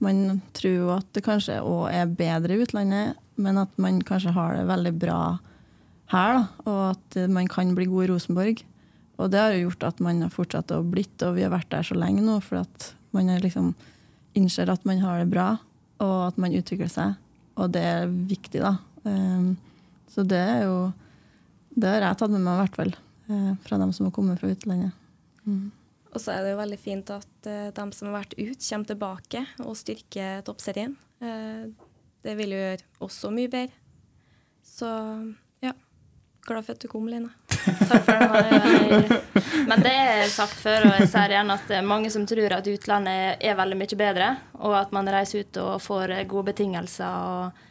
[0.00, 4.32] man tror jo at det kanskje òg er bedre i utlandet, men at man kanskje
[4.36, 5.22] har det veldig bra
[6.12, 8.62] her, da, og at man kan bli god i Rosenborg.
[9.20, 11.70] Og det har jo gjort at man har fortsatt å blitt, og vi har vært
[11.72, 13.72] der så lenge nå, for at man liksom
[14.38, 15.50] innser at man har det bra,
[16.02, 17.18] og at man utvikler seg.
[17.60, 18.76] Og det er viktig, da.
[19.04, 19.54] Um,
[20.10, 20.76] så det er jo
[21.72, 22.90] det har jeg tatt med meg, i hvert fall.
[23.32, 24.92] eh, Fra dem som har kommet fra utlandet.
[26.12, 28.90] Og så er det jo veldig fint at uh, de som har vært ut, kommer
[28.90, 30.98] tilbake og styrker toppserien.
[31.24, 31.72] Uh,
[32.22, 33.72] det vil jo gjøre oss så mye bedre.
[34.62, 34.90] Så.
[36.46, 37.28] Glad for at du kom, Line.
[37.88, 39.18] Takk for det.
[39.66, 42.56] Men det er sagt før, og jeg sier igjen at det er mange som tror
[42.56, 47.06] at utlandet er veldig mye bedre, og at man reiser ut og får gode betingelser,
[47.06, 47.62] og,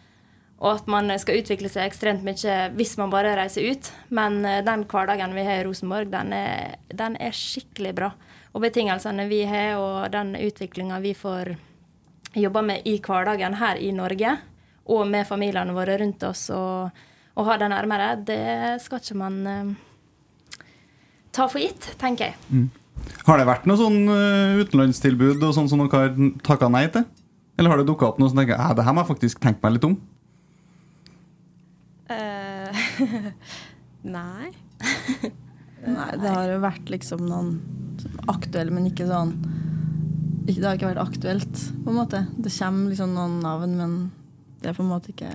[0.64, 3.92] og at man skal utvikle seg ekstremt mye hvis man bare reiser ut.
[4.08, 8.14] Men eh, den hverdagen vi har i Rosenborg, den er, den er skikkelig bra.
[8.56, 11.58] Og betingelsene vi har, og den utviklinga vi får
[12.40, 14.38] jobba med i hverdagen her i Norge,
[14.88, 17.04] og med familiene våre rundt oss, og,
[17.38, 18.44] og ha det nærmere, det
[18.84, 20.62] skal ikke man uh,
[21.36, 22.70] ta for gitt, tenker jeg.
[23.26, 27.08] Har det vært noe sånn uh, utenlandstilbud og sånn som dere har takka nei til?
[27.60, 29.64] Eller har det dukka opp noe som tenker at det her må jeg faktisk tenke
[29.64, 29.96] meg litt om?
[32.12, 33.32] Uh,
[34.18, 34.52] nei.
[35.82, 37.56] Nei, det har jo vært liksom noen
[38.30, 39.32] aktuelle, men ikke sånn
[40.46, 42.20] ikke, Det har ikke vært aktuelt, på en måte.
[42.38, 43.96] Det kommer liksom noen navn, men
[44.62, 45.32] det er på en måte ikke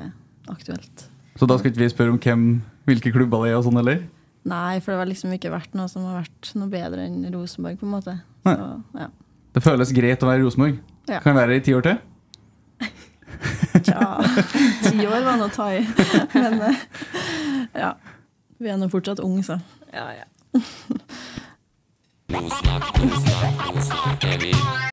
[0.50, 1.06] aktuelt.
[1.36, 2.44] Så da skal ikke vi spørre om hvem,
[2.88, 3.98] hvilke klubber det er og sånn, eller?
[4.46, 7.76] Nei, for det har liksom ikke vært noe som har vært noe bedre enn Rosenborg,
[7.80, 8.14] på en måte.
[8.46, 8.54] Så,
[8.96, 9.08] ja.
[9.56, 10.74] Det føles greit å være i Rosenborg.
[11.10, 11.18] Ja.
[11.24, 11.96] Kan være i ti år til.
[13.86, 14.00] Tja,
[14.86, 15.76] ti år var nå å ta i.
[16.42, 16.76] Men eh,
[17.74, 17.90] ja.
[18.62, 19.56] Vi er nå fortsatt unge, så.
[19.92, 20.24] Ja, ja.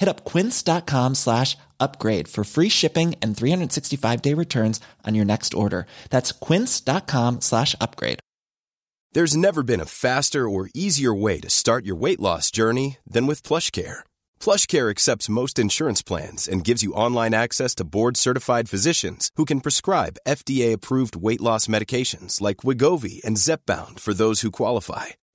[0.00, 5.52] Hit up quince.com slash upgrade for free shipping and 365 day returns on your next
[5.52, 5.86] order.
[6.08, 8.18] That's quince.com slash upgrade.
[9.12, 13.26] There's never been a faster or easier way to start your weight loss journey than
[13.26, 14.04] with PlushCare.
[14.38, 19.60] PlushCare accepts most insurance plans and gives you online access to board-certified physicians who can
[19.60, 25.19] prescribe FDA-approved weight loss medications like Wigovi and Zepbound for those who qualify.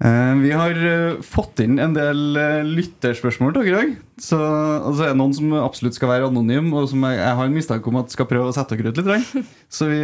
[0.00, 3.90] vi har eh, fått inn en del eh, lytterspørsmål til dere i dag.
[4.20, 7.50] Så altså, er det noen som absolutt skal være anonym, og som jeg, jeg har
[7.50, 9.34] en mistanke om at skal prøve å sette dere ut litt.
[9.76, 10.00] Så vi,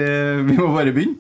[0.50, 1.16] vi må bare begynne.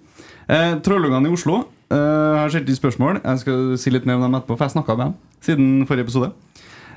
[0.46, 3.22] Eh, Trollungene i Oslo eh, har stilt inn spørsmål.
[3.24, 6.06] Jeg skal si litt mer om dem etterpå, for jeg snakka med dem siden forrige
[6.06, 6.30] episode.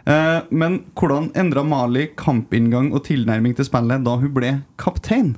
[0.10, 5.34] Eh, men hvordan endra Mali kampinngang og tilnærming til spillet da hun ble kaptein?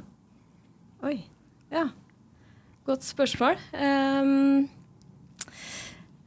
[1.05, 1.21] Oi.
[1.73, 1.87] Ja.
[2.87, 3.57] Godt spørsmål.
[3.77, 4.67] Ehm,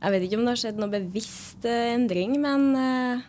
[0.05, 3.25] jeg vet ikke om det har skjedd noe bevisst eh, endring, men eh,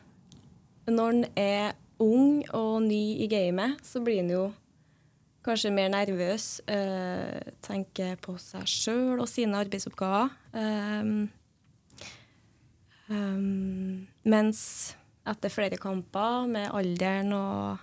[0.91, 4.43] når en er ung og ny i gamet, så blir en jo
[5.45, 6.61] kanskje mer nervøs.
[6.67, 10.33] eh, tenker på seg sjøl og sine arbeidsoppgaver.
[10.51, 11.29] Um,
[13.07, 14.61] um, mens
[15.25, 17.77] etter flere kamper, med alderen og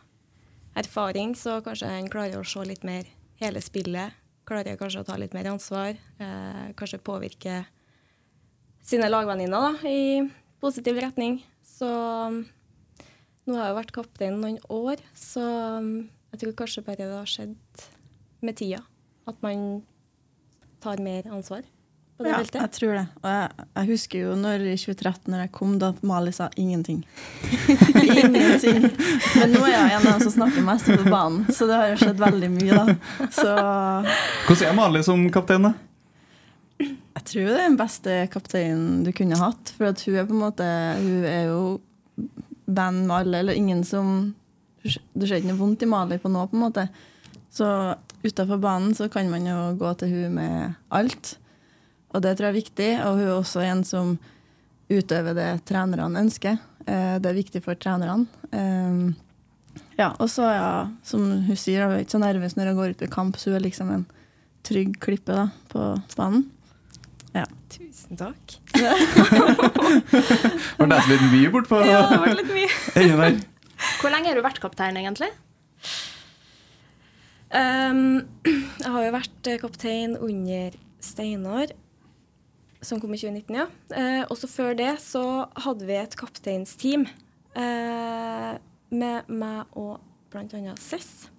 [0.79, 3.09] erfaring, så kanskje en klarer å se litt mer
[3.41, 4.19] hele spillet.
[4.49, 5.97] Klarer kanskje å ta litt mer ansvar.
[6.19, 7.63] Eh, kanskje påvirke
[8.83, 10.29] sine lagvenninner da, i
[10.63, 11.41] positiv retning.
[11.67, 12.43] Så um,
[13.47, 15.45] nå har jeg jo vært kaptein noen år, så
[15.83, 15.93] um,
[16.33, 17.87] jeg tror kanskje bare det har skjedd
[18.43, 18.83] med tida.
[19.29, 19.83] At man
[20.83, 21.63] tar mer ansvar
[22.17, 23.05] på det Ja, jeg tror det.
[23.23, 27.05] Og jeg, jeg husker jo når i 2013, når jeg kom, da Mali sa ingenting.
[28.03, 28.83] ingenting.
[29.39, 31.93] Men nå er jeg en av dem som snakker mest på banen, så det har
[31.93, 33.29] jo skjedd veldig mye, da.
[33.31, 33.55] Så
[34.49, 35.71] Hvordan er Mali som kaptein?
[35.71, 35.75] da?
[37.23, 39.71] Jeg tror det er den beste kapteinen du kunne hatt.
[39.77, 40.67] For at hun er på en måte
[40.99, 41.81] Hun er jo
[42.67, 44.35] venn med alle, eller ingen som
[44.83, 46.89] Du ser ikke noe vondt i Mali på nå, på en måte.
[47.53, 47.67] Så
[48.25, 51.37] utafor banen så kan man jo gå til hun med alt.
[52.13, 52.91] Og det tror jeg er viktig.
[53.07, 54.17] Og hun er også en som
[54.91, 56.59] utøver det trenerne ønsker.
[56.87, 58.27] Eh, Det er viktig for trenerne.
[58.53, 59.13] Eh,
[59.97, 62.91] Ja, og så, ja, som hun sier, hun er ikke så nervøs når hun går
[62.97, 64.03] ut i kamp, så hun er liksom en
[64.67, 65.85] trygg klippe da, på
[66.17, 66.43] banen.
[67.33, 67.47] Ja.
[67.73, 68.59] Tusen takk.
[68.77, 68.91] det
[70.77, 73.31] Var nesten litt mye bortpå Ja, det var litt mye.
[74.03, 75.31] Hvor lenge har du vært kaptein, egentlig?
[77.53, 81.73] Um, jeg har jo vært eh, kaptein under Steinar,
[82.85, 83.67] som kom i 2019, ja.
[83.93, 85.25] Uh, også før det så
[85.65, 87.05] hadde vi et kapteinsteam
[87.59, 88.55] uh,
[88.93, 89.99] med meg og
[90.33, 90.77] bl.a.
[90.81, 91.32] Cess.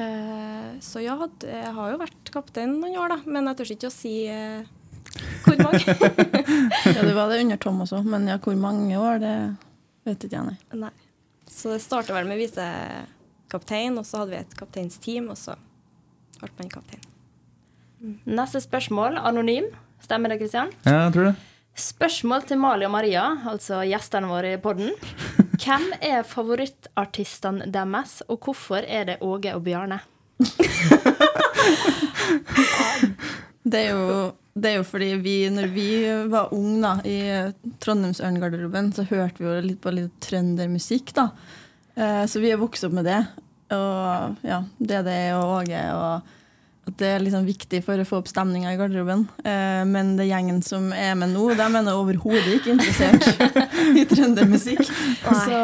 [0.00, 3.90] Eh, så ja, jeg har jo vært kaptein noen år, da, men jeg tør ikke
[3.90, 4.64] å si eh,
[5.44, 5.82] hvor mange.
[6.96, 9.34] ja, det var det under Tom også, men ja, hvor mange år, det
[10.08, 10.80] vet ikke jeg, nei.
[10.86, 10.92] Nei.
[11.52, 15.58] Så det starta vel med visekaptein, og så hadde vi et kapteinsteam, og så
[16.40, 17.08] ble man kaptein.
[18.26, 19.68] Neste spørsmål, anonym.
[20.02, 20.72] Stemmer det, Kristian?
[20.82, 21.34] Ja, jeg tror det.
[21.78, 24.90] Spørsmål til Mali og Maria, altså gjestene våre i podden.
[25.62, 30.00] Hvem er favorittartistene deres, og hvorfor er det Åge og Bjarne?
[33.62, 35.84] Det er jo, det er jo fordi vi, når vi
[36.32, 37.18] var unge i
[37.82, 41.12] Trondheimsørngarderoben, så hørte vi jo litt på litt trøndermusikk.
[41.14, 41.28] da.
[41.94, 43.20] Eh, Så vi er vokst opp med det.
[43.72, 45.04] Og ja, det
[45.38, 45.82] og Åge.
[45.94, 46.22] og
[46.82, 49.20] at det er liksom viktig for å få opp stemninga i garderoben.
[49.46, 53.28] Eh, Men det gjengen som er med nå, de er overhodet ikke interessert
[54.00, 54.82] i trøndermusikk.
[55.22, 55.60] Så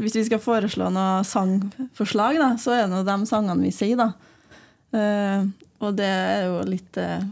[0.00, 4.00] hvis vi skal foreslå noe sangforslag, da, så er det nå de sangene vi sier,
[4.00, 4.10] da.
[4.96, 5.44] Eh,
[5.82, 7.22] og det er jo litt eh,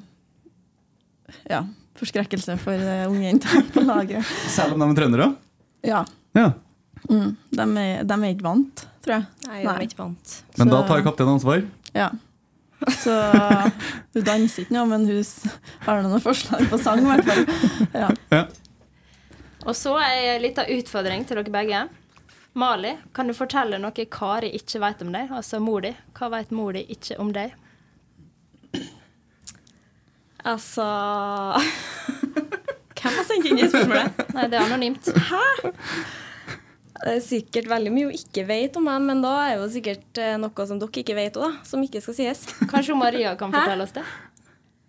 [1.48, 1.64] ja,
[2.00, 4.26] forskrekkelse for eh, unge jenter på laget.
[4.52, 5.30] Selv om de er trøndere?
[5.86, 6.04] Ja.
[6.36, 6.50] Ja.
[7.08, 9.28] Mm, de, er, de er ikke vant, tror jeg.
[9.48, 10.42] Nei, de er ikke vant.
[10.58, 11.64] Men Så- da tar kapteinen ansvar?
[11.96, 12.10] Ja.
[12.88, 13.14] Så
[14.14, 15.50] hun danser ikke noe, men hun
[15.84, 17.44] har noen forslag på sang, i hvert fall.
[17.92, 18.10] Ja.
[18.32, 18.44] Ja.
[19.68, 21.82] Og så ei lita utfordring til dere begge.
[22.58, 25.30] Mali, kan du fortelle noe Kari ikke vet om deg?
[25.30, 25.92] Altså mor di.
[26.16, 27.52] Hva vet mor di ikke om deg?
[30.40, 30.86] Altså
[33.00, 34.24] Hvem har sendt inn det spørsmålet?
[34.36, 35.12] Nei, det er anonymt.
[35.28, 35.44] Hæ?
[37.00, 40.18] Det er sikkert veldig mye hun ikke vet om meg, men da er jo sikkert
[40.20, 42.42] eh, noe som dere ikke vet òg, som ikke skal sies.
[42.68, 43.62] Kanskje Maria kan Hæ?
[43.62, 44.04] fortelle oss det?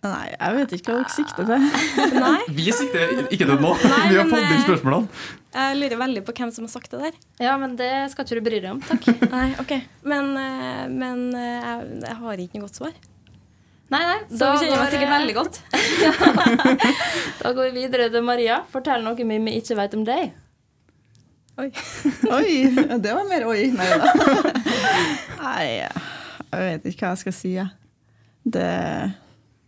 [0.01, 1.65] Nei, jeg vet ikke hva dere sikter til.
[2.25, 2.41] Nei.
[2.57, 3.71] Vi sikter ikke til nå.
[3.85, 5.29] Nei, Vi har fått inn eh, spørsmålene.
[5.55, 7.21] Jeg lurer veldig på hvem som har sagt det der.
[7.43, 8.83] Ja, men det skal ikke du bry deg om.
[8.89, 9.07] Takk.
[9.37, 9.73] Nei, ok.
[10.11, 12.99] Men, eh, men jeg, jeg har ikke noe godt svar.
[13.91, 14.19] Nei, nei.
[14.31, 15.57] Så vi kjenner meg sikkert veldig godt.
[17.41, 18.61] Da går vi videre til Maria.
[18.71, 20.31] Fortell noe vi ikke vet om deg.
[21.61, 21.69] Oi.
[22.37, 22.53] Oi,
[23.03, 23.67] det var mer oi.
[23.75, 24.11] Nei da.
[25.45, 27.51] Nei, jeg vet ikke hva jeg skal si.
[28.41, 28.67] Det,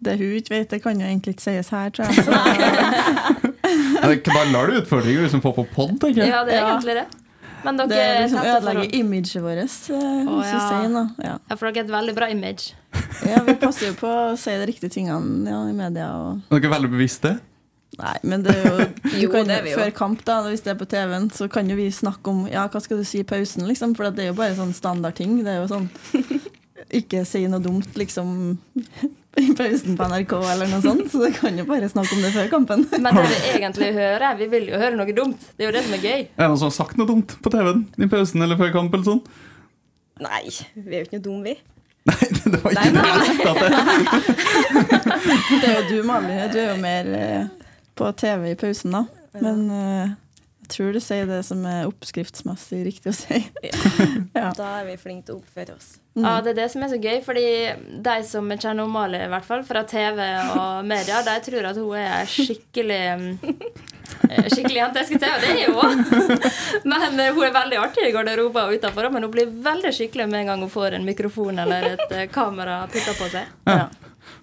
[0.04, 2.26] det hun ikke vet, det kan jo egentlig ikke sies her, tror jeg.
[2.26, 2.32] Så,
[4.04, 6.32] Det knaller du utfordringer du som får på pod, tenker jeg.
[6.34, 7.06] Ja, det er egentlig det.
[7.64, 9.78] Men dere det liksom for å- ødelegger imaget vårt,
[10.28, 10.60] Oh, ja.
[10.68, 10.98] sier.
[11.24, 11.36] Ja.
[11.48, 12.74] Ja, for dere er et veldig bra image.
[13.30, 16.10] ja, vi passer jo på å si de riktige tingene ja, i media.
[16.20, 17.38] Og, Er dere veldig bevisst det?
[18.00, 18.88] Nei, men det er jo,
[19.22, 19.80] Jo, kan, det er vi jo.
[19.82, 22.68] Før kamp, da, hvis det er på TV-en, så kan jo vi snakke om ja,
[22.72, 23.96] hva skal du si i pausen, liksom.
[23.98, 25.40] For det er jo bare sånn standardting.
[25.46, 25.90] Det er jo sånn
[27.00, 28.56] Ikke si noe dumt, liksom.
[29.40, 32.34] I pausen på NRK eller noe sånt, så det kan jo bare snakke om det
[32.36, 32.84] før kampen.
[33.04, 35.48] Men det vi egentlig hører, vi vil jo høre noe dumt.
[35.58, 36.20] Det er jo det som er gøy.
[36.28, 38.94] Er det noen som har sagt noe dumt på TV-en i pausen eller før kamp?
[38.94, 39.24] eller sånn?
[40.22, 40.44] Nei,
[40.76, 41.56] vi er jo ikke noe dumme, vi.
[42.04, 43.72] Nei, det var ikke det jeg sikta til.
[45.64, 46.38] Det er jo du, Mali.
[46.52, 47.44] Du er jo mer eh,
[47.96, 49.06] på TV i pausen, da.
[49.42, 50.12] Men uh,
[50.64, 53.42] jeg tror du sier det som er oppskriftsmessig riktig å si.
[54.34, 54.52] Ja.
[54.60, 55.98] Da er vi flinke til å oppføre oss.
[56.14, 57.48] Ja, Det er det som er så gøy, fordi
[58.06, 60.22] de som kjenner Mali, i hvert fall, fra TV
[60.54, 63.02] og media, de tror at hun er skikkelig
[64.30, 65.02] eh, Skikkelig jente.
[65.02, 66.46] Jeg skulle til, og det er hun òg.
[66.94, 69.10] Men eh, hun er veldig artig i garderoben og utenfor.
[69.12, 72.84] Men hun blir veldig skikkelig med en gang hun får en mikrofon eller et kamera
[72.94, 73.52] putta på seg.
[73.68, 73.90] Ja.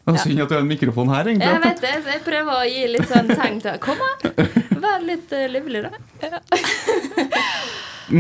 [0.00, 2.52] Det er synd at du har en mikrofon her, Jeg vet det, så jeg prøver
[2.56, 4.16] å gi litt sånn tegn til Kom an!
[4.80, 5.90] Vær litt uh, livlig, da.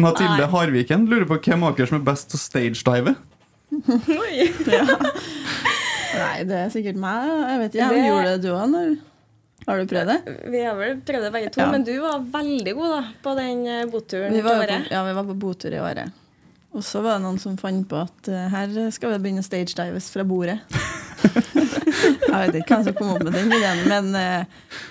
[0.04, 3.12] Mathilde Harviken lurer på hvem av dere som er best til å stagedive.
[6.20, 7.28] Nei, det er sikkert meg.
[7.30, 8.70] Jeg vet ikke, Det- Gjorde det du òg?
[9.66, 10.18] Har du prøvd det?
[10.50, 11.70] Vi har vel prøvd det begge to, Ja.
[11.70, 15.12] men du var veldig god da, på den eh, boturen Vi var, på, ja, vi
[15.12, 16.10] var på botur i året.
[16.72, 20.10] Og så var det noen som fant på at uh, her skal vi begynne stagedives
[20.10, 20.58] fra bordet.
[22.30, 24.44] jeg vet ikke hvem som kom opp med den ideen, men uh,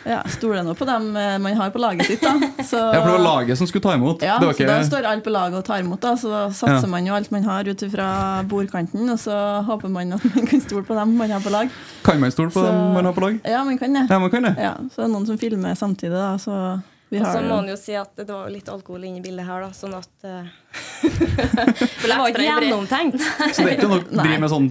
[0.10, 2.22] ja, stoler nå på dem eh, man har på laget sitt.
[2.22, 2.34] da.
[2.64, 4.22] Så, Ja, for det var laget som skulle ta imot.
[4.26, 6.44] Ja, det var så da står alle på laget og tar imot, da, så da
[6.52, 6.92] satser Ja.
[6.92, 8.10] man jo alt man har ut fra
[8.50, 11.70] bordkanten, og så håper man at man kan stole på dem man har på lag.
[12.04, 13.40] Kan man stole på Så- dem man har på lag?
[13.44, 14.08] Ja, man kan det.
[14.10, 14.56] Ja, man kan det.
[14.60, 17.68] Ja, så det er noen som filmer samtidig, da, så vi Og så må man
[17.72, 20.46] jo si at det var litt alkohol inne i bildet her, da, sånn at uh,
[21.02, 23.18] Det Det var ikke gjennomtenkt.
[23.56, 24.68] Så det er ikke noe å drive med sånn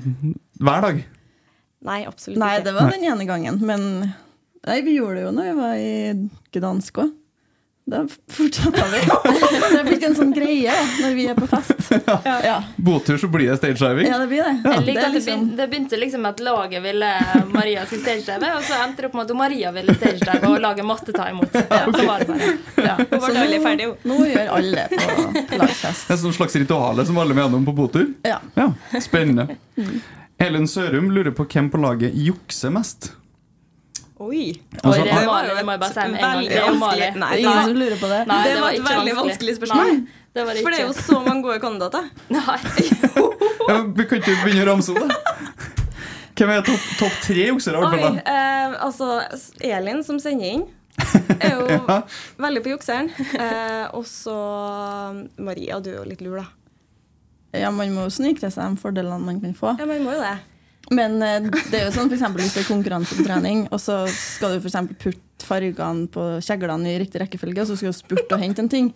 [0.62, 1.00] hver dag.
[1.87, 2.64] Nei, absolutt Nei, ikke.
[2.69, 3.61] det var den ene gangen.
[3.62, 3.85] Men
[4.67, 7.14] nei, vi gjorde det jo når vi var i Gdansk òg.
[7.88, 8.99] Da fortsatte vi.
[9.09, 11.87] Så det er blitt en sånn greie når vi er på fest.
[12.45, 14.11] Ja, Botur, så blir det stagediving.
[14.11, 14.51] ja det blir det.
[14.64, 14.75] Ja.
[14.81, 17.09] Det det, liksom, begynte, det begynte liksom med at laget ville
[17.55, 20.85] Maria skulle stagedive, og så endte det opp med at Maria ville stagedive og laget
[20.88, 21.57] måtte ta imot.
[21.57, 22.53] Ja, så var det bare.
[22.91, 22.99] ja.
[23.09, 26.05] Ble alle nå, nå gjør alle det på, lagfest.
[26.11, 28.07] Det er sånn slags rituale som alle må gjennom på botur.
[28.29, 28.37] Ja.
[28.59, 28.69] Ja,
[29.01, 29.49] Spennende.
[30.38, 33.12] Ellen Sørum lurer på hvem på laget jukser mest.
[34.18, 34.51] Oi.
[34.83, 38.09] Altså, det var jo det veldig Det vanskelig- Nei, Det er ingen som lurer på
[38.11, 38.20] det.
[38.27, 39.92] Nei, det, var et veldig vanskelig spørsmål.
[39.92, 42.09] Nei, det var det For det er jo så mange gode kandidater.
[42.29, 42.59] Nei.
[43.68, 45.14] Ja, vi kan ikke begynne å ramse opp det.
[46.38, 47.79] Hvem er topp top tre juksere?
[47.83, 49.22] Oi, eh, altså
[49.61, 50.66] Elin som sender inn,
[51.42, 52.03] er jo Ja.
[52.38, 53.11] veldig på jukseren.
[53.35, 54.35] Eh, og så
[55.38, 56.46] Maria, du er jo litt lur, da.
[57.56, 59.74] Ja, Man må jo snike til seg de fordelene man kan få.
[59.80, 60.37] Ja, man må jo det.
[60.94, 63.80] Men eh, det er jo sånn for eksempel, hvis det er konkurranse på trening, og
[63.82, 67.92] så skal du for eksempel putte fargene på kjeglene i riktig rekkefølge, og så skal
[67.92, 68.92] du spurte og hente en ting.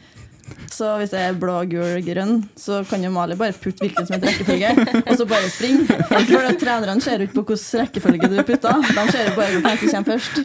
[0.72, 4.16] Så hvis det er blå, gul, grønn, så kan jo Mali bare putte hvilken som
[4.16, 5.86] helst rekkefølge, og så bare springe.
[6.08, 9.60] For at Trenerne ser jo ikke på hvilken rekkefølge du putter, de ser jo bare
[9.60, 10.42] hvem som kommer først.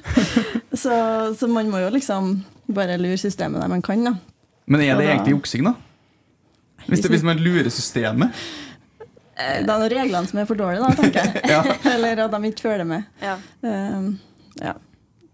[0.78, 0.94] Så,
[1.40, 2.36] så man må jo liksom
[2.76, 4.16] bare lure systemet der man kan, da.
[4.68, 5.74] Men er det egentlig juksing, da?
[6.88, 8.36] Hvis, det, hvis man lurer systemet?
[9.38, 11.42] Det er noen reglene som er for dårlige, da, tenker jeg.
[11.54, 11.62] Ja.
[11.94, 13.10] Eller at de ikke følger med.
[13.22, 13.36] Ja.
[13.62, 14.16] Um,
[14.62, 14.74] ja.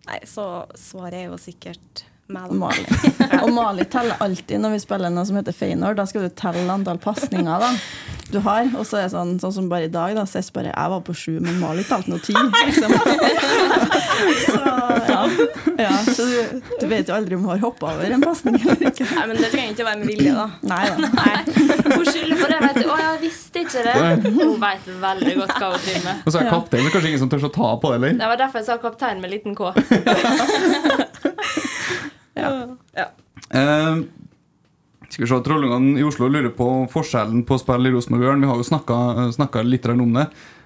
[0.10, 2.58] Nei, så svaret er jo sikkert Mali.
[2.60, 2.84] Mali.
[3.44, 5.96] Og Mali teller alltid når vi spiller noe som heter Feinor.
[5.96, 7.72] Da skal du telle antall pasninger da,
[8.32, 8.70] du har.
[8.78, 10.14] Og så er det sånn, sånn som bare i dag.
[10.16, 12.34] da, Sess bare jeg var på sju, men Mali talte nå ti.
[12.66, 12.92] Liksom.
[14.44, 14.60] Så,
[15.10, 15.22] ja.
[15.78, 18.88] ja, så du, du vet jo aldri om hun har hoppa over en pasning eller
[18.92, 19.06] ikke.
[19.10, 20.46] Nei, men det trenger ikke å være med vilje, da.
[20.70, 20.96] Nei da.
[21.98, 22.60] Hun skylder på det.
[22.64, 22.86] vet du.
[22.88, 23.96] Å, jeg visste ikke det.
[24.38, 26.16] Hun vet veldig godt hva hun driver med.
[26.24, 26.54] Og så er Ja.
[26.56, 28.18] kaptein, men kanskje ingen som tør å ta på det, eller?
[28.24, 29.74] Det var derfor jeg sa kaptein med liten K.
[32.36, 32.50] Ja.
[33.54, 33.98] Eh,
[35.14, 38.42] Skal vi se, Trollungene i Oslo lurer på forskjellen på å spille i Rosenborg Ørn.
[38.42, 40.24] Vi har jo snakka litt om det.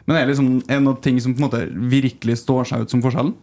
[0.07, 2.93] Men er det liksom en av ting som på en måte virkelig står seg ut
[2.93, 3.33] som forskjellen?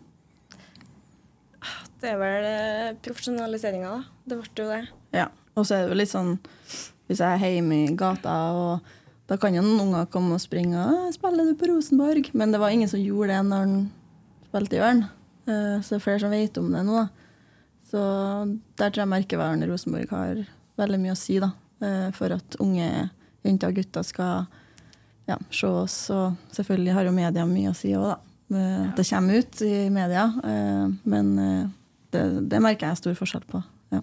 [2.01, 4.23] Det er vel eh, profesjonaliseringa, da.
[4.25, 4.81] Det ble jo det.
[5.13, 5.29] Ja.
[5.55, 6.33] Og så er det jo litt sånn
[7.07, 10.81] Hvis jeg er hjemme i gata, og da kan jo noen unger komme og springe
[10.89, 13.91] og 'Spiller du på Rosenborg?' Men det var ingen som gjorde det når han
[14.49, 15.05] spilte i Ørn.
[15.53, 16.97] Eh, Så det er flere som vet om det nå.
[16.97, 17.09] da.
[17.93, 18.01] Så
[18.81, 20.47] der tror jeg merkevaren Rosenborg har
[20.81, 21.51] veldig mye å si da,
[21.85, 22.89] eh, for at unge
[23.45, 24.47] jenter og gutter skal
[25.29, 25.99] ja, se oss.
[26.15, 28.19] Og selvfølgelig har jo media mye å si òg, da.
[28.55, 30.27] Eh, At det kommer ut i media.
[30.45, 31.37] eh, Men
[32.15, 33.63] det, det merker jeg stor forskjell på.
[33.95, 34.03] Ja.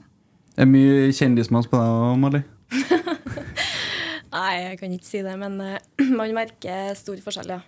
[0.55, 2.43] Det er mye kjendismas på deg, Mali.
[4.31, 5.59] Nei, jeg kan ikke si det, men
[6.19, 7.61] man merker stor forskjell, ja.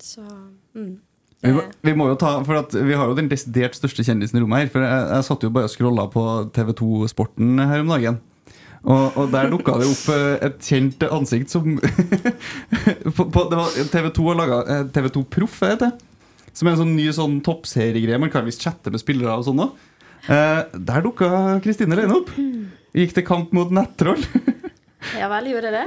[0.00, 0.94] Så mm.
[1.40, 4.36] Vi må, vi må jo ta, for at vi har jo den desidert største kjendisen
[4.36, 4.72] i rommet her.
[4.74, 6.24] For jeg, jeg satt jo bare og scrolla på
[6.56, 8.20] TV2 Sporten her om dagen.
[8.80, 11.74] Og, og der dukka det opp eh, et kjent ansikt som
[13.16, 16.06] på, på, det var TV2 har laga TV2 Proff, heter det.
[16.56, 18.20] Som er en sånn ny sånn toppseriegreie.
[18.20, 19.76] Man kan visst chatte med spillere og sånn òg.
[20.28, 22.32] Eh, der dukka Kristine Leine opp.
[22.96, 24.20] Gikk til kamp mot nettroll.
[25.16, 25.84] Ja vel, gjorde det?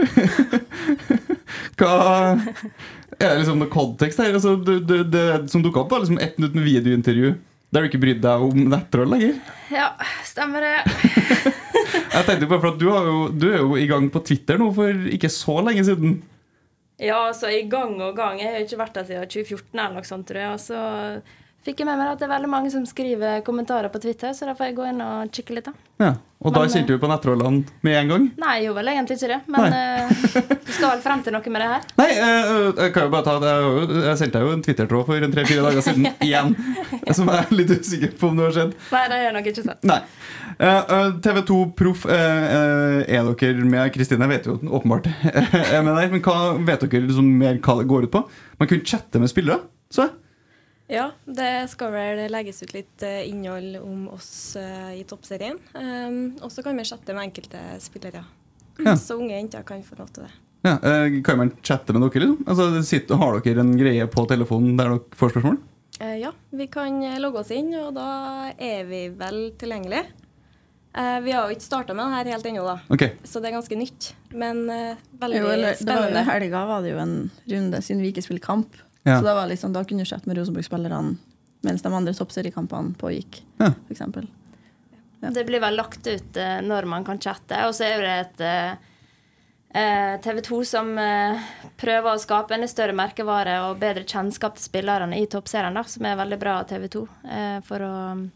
[1.77, 1.93] Hva
[3.19, 4.33] Er det liksom noe kontekst her?
[4.33, 7.33] Altså, det, det, det som dukka opp, var liksom ett minutt med videointervju
[7.73, 9.37] der du ikke brydde deg om nettroll lenger.
[9.73, 9.87] Ja,
[10.29, 10.75] stemmer det.
[12.13, 14.59] Jeg tenkte bare for at du, har jo, du er jo i gang på Twitter
[14.61, 16.19] nå for ikke så lenge siden.
[17.01, 18.37] Ja, altså i gang og gang.
[18.41, 20.53] Jeg har jo ikke vært der siden 2014 eller noe sånt, tror jeg.
[20.53, 20.83] Og så
[21.63, 24.47] fikk jeg med meg at det er veldig mange som skriver kommentarer på Twitter, så
[24.49, 25.73] da får jeg gå inn og kikke litt, da.
[26.03, 26.09] Ja,
[26.43, 28.23] Og da Men, du på nettrollene med en gang?
[28.41, 29.37] Nei, jeg gjorde vel egentlig ikke det.
[29.53, 30.09] Men uh,
[30.65, 31.85] du skal vel frem til noe med det her?
[32.01, 33.53] Nei, uh, jeg kan jo bare ta det.
[33.53, 36.51] Jeg jo- sendte deg jo en Twitter-tråd for tre-fire dager siden igjen.
[37.15, 38.73] Som jeg er litt usikker på om det har skjedd.
[38.91, 39.87] Nei, det har nok ikke sett.
[39.87, 40.01] Nei.
[41.23, 43.93] TV2 Proff, eh, eh, er dere med?
[43.95, 46.11] Kristine vet jo åpenbart er med der.
[46.11, 48.25] Men hva vet dere liksom mer hva det går ut på?
[48.59, 49.63] Man kunne chatte med spillere.
[49.93, 50.17] Så jeg.
[50.93, 55.57] Ja, det skal vel legges ut litt eh, innhold om oss eh, i toppserien.
[55.73, 58.21] Um, og så kan vi chatte med enkelte spillere.
[58.77, 58.93] Ja.
[58.97, 60.33] Så unge jenter kan få lov til det.
[60.63, 62.45] Ja, eh, kan man chatte med dere, liksom?
[62.45, 65.57] Altså, sitter, har dere en greie på telefonen der dere får spørsmål?
[65.97, 70.05] Uh, ja, vi kan logge oss inn, og da er vi vel tilgjengelige.
[70.93, 72.79] Uh, vi har jo ikke starta med det her helt ennå, da.
[72.93, 73.17] Okay.
[73.25, 74.13] så det er ganske nytt.
[74.29, 76.27] Men veldig Jo, eller, det var jo spennende.
[76.29, 78.83] Helga var det jo en runde siden vi ikke spiller kamp.
[79.03, 79.19] Ja.
[79.19, 81.15] Så da, var liksom, da kunne du sett med Rosenborg-spillerne
[81.63, 83.43] mens de andre toppseriekampene pågikk.
[83.57, 83.71] Ja.
[83.71, 84.27] For eksempel.
[85.19, 87.59] Det blir vel lagt ut uh, når man kan chatte.
[87.67, 91.45] Og så er det et uh, TV 2 som uh,
[91.79, 96.19] prøver å skape en større merkevare og bedre kjennskap til spillerne i toppserien, som er
[96.19, 97.05] veldig bra av TV 2.
[97.23, 98.27] Eh, for å mm,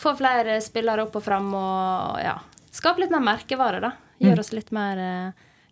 [0.00, 2.38] få flere spillere opp og fram og ja,
[2.70, 3.94] skape litt mer merkevare, da.
[4.20, 4.98] Gjøre oss litt mer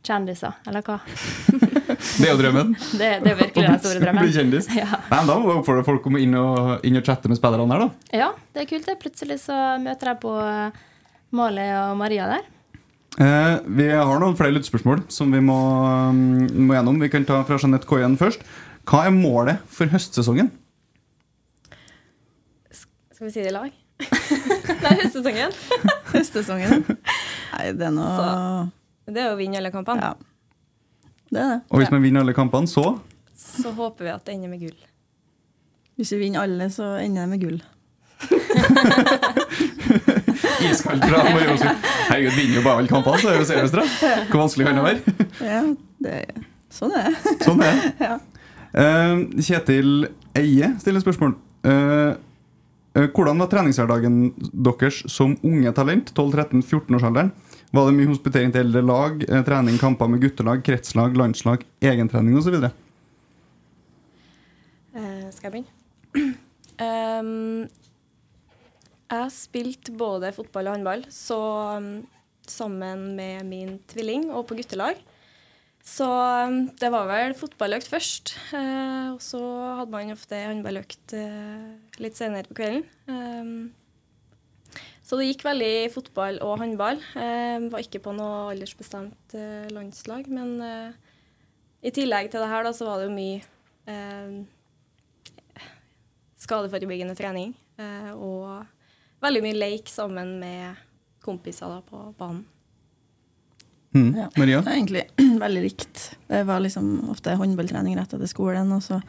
[0.02, 0.98] kjendiser, eller hva?
[1.88, 2.74] Det er jo drømmen.
[2.76, 4.26] Det, det er virkelig den store drømmen.
[4.26, 4.68] Bli kjendis.
[4.76, 4.88] Ja.
[5.08, 7.40] Nei, men Da må vi oppfordre folk om å inn og, inn og chatte med
[7.40, 8.14] spillerne her, da.
[8.24, 8.86] ja, det er kult.
[8.88, 8.98] det.
[9.02, 10.78] Plutselig så møter jeg på eh,
[11.38, 12.46] Mali og Maria der.
[13.18, 15.58] Eh, vi har noen flere lyttspørsmål som vi må,
[16.12, 17.00] um, må gjennom.
[17.02, 18.44] Vi kan ta fra Jeanette Koien først.
[18.88, 20.52] Hva er målet for høstsesongen?
[23.18, 23.72] Skal vi si det i lag?
[24.84, 25.54] Nei, høstsesongen.
[26.12, 26.84] Høstsesongen.
[26.86, 28.68] Nei, det er noe
[29.10, 30.12] Det er å vinne alle kampene.
[30.12, 30.27] Ja.
[31.28, 31.60] Det er det.
[31.68, 32.98] Og hvis man vinner alle kampene, så
[33.38, 34.78] Så håper vi at det ender med gull.
[35.96, 37.62] Hvis vi vinner alle, så ender det med gull.
[40.70, 41.22] Iskaldt bra.
[41.32, 41.88] Marie Åsvik.
[42.08, 43.84] Herregud, vinner jo bare alle kampene, så er det jo da.
[44.30, 45.00] Hvor vanskelig kan det være?
[45.42, 45.60] Ja,
[46.04, 46.14] det,
[46.74, 47.34] sånn er det.
[47.46, 47.92] Sånn er det.
[48.08, 48.18] Ja.
[48.68, 51.32] Uh, Kjetil Eie stiller spørsmål.
[51.64, 52.12] Uh,
[52.94, 54.18] eh, hvordan var treningshverdagen
[54.52, 56.12] deres som unge talent?
[56.14, 57.32] 12-13-14-årsalderen?
[57.68, 62.38] Var det mye hospitering til eldre lag, eh, trening, kamper med guttelag, kretslag, landslag, egentrening
[62.40, 62.54] osv.?
[64.96, 65.74] Eh, skal jeg begynne?
[67.20, 67.68] um,
[69.08, 71.38] jeg spilte både fotball og håndball, så
[71.76, 71.92] um,
[72.48, 75.00] sammen med min tvilling og på guttelag.
[75.84, 79.40] Så um, det var vel fotballøkt først, eh, og så
[79.78, 81.68] hadde man ofte håndballøkt eh,
[82.02, 82.84] litt senere på kvelden.
[83.08, 83.70] Um,
[85.08, 86.98] så det gikk veldig i fotball og håndball.
[87.16, 90.90] Eh, var ikke på noe aldersbestemt eh, landslag, men eh,
[91.88, 93.40] i tillegg til det her da, så var det jo mye
[93.88, 94.34] eh,
[96.44, 97.54] skadeforebyggende trening.
[97.80, 98.66] eh, og
[99.24, 100.78] veldig mye leik sammen med
[101.24, 102.44] kompiser da, på banen.
[103.96, 104.10] Mm.
[104.14, 104.26] Ja.
[104.36, 104.60] Maria?
[104.60, 105.04] Det er egentlig
[105.44, 106.02] veldig likt.
[106.28, 108.70] Det var liksom ofte håndballtrening rett etter skolen.
[108.76, 109.00] Og så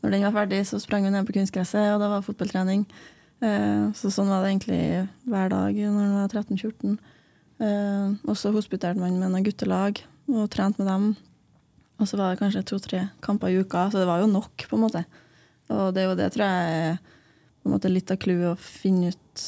[0.00, 2.86] når den var ferdig, så sprang vi ned på kunstgresset, og da var fotballtrening.
[3.40, 4.82] Eh, så sånn var det egentlig
[5.28, 6.98] hver dag når man var 13-14.
[7.60, 11.08] Eh, og så hospiterte man med noen guttelag og trente med dem.
[12.00, 14.76] Og så var det kanskje to-tre kamper i uka, så det var jo nok, på
[14.76, 15.04] en måte.
[15.70, 16.94] Og det er jo det, tror jeg,
[17.60, 19.44] på en måte litt av clouet, å finne ut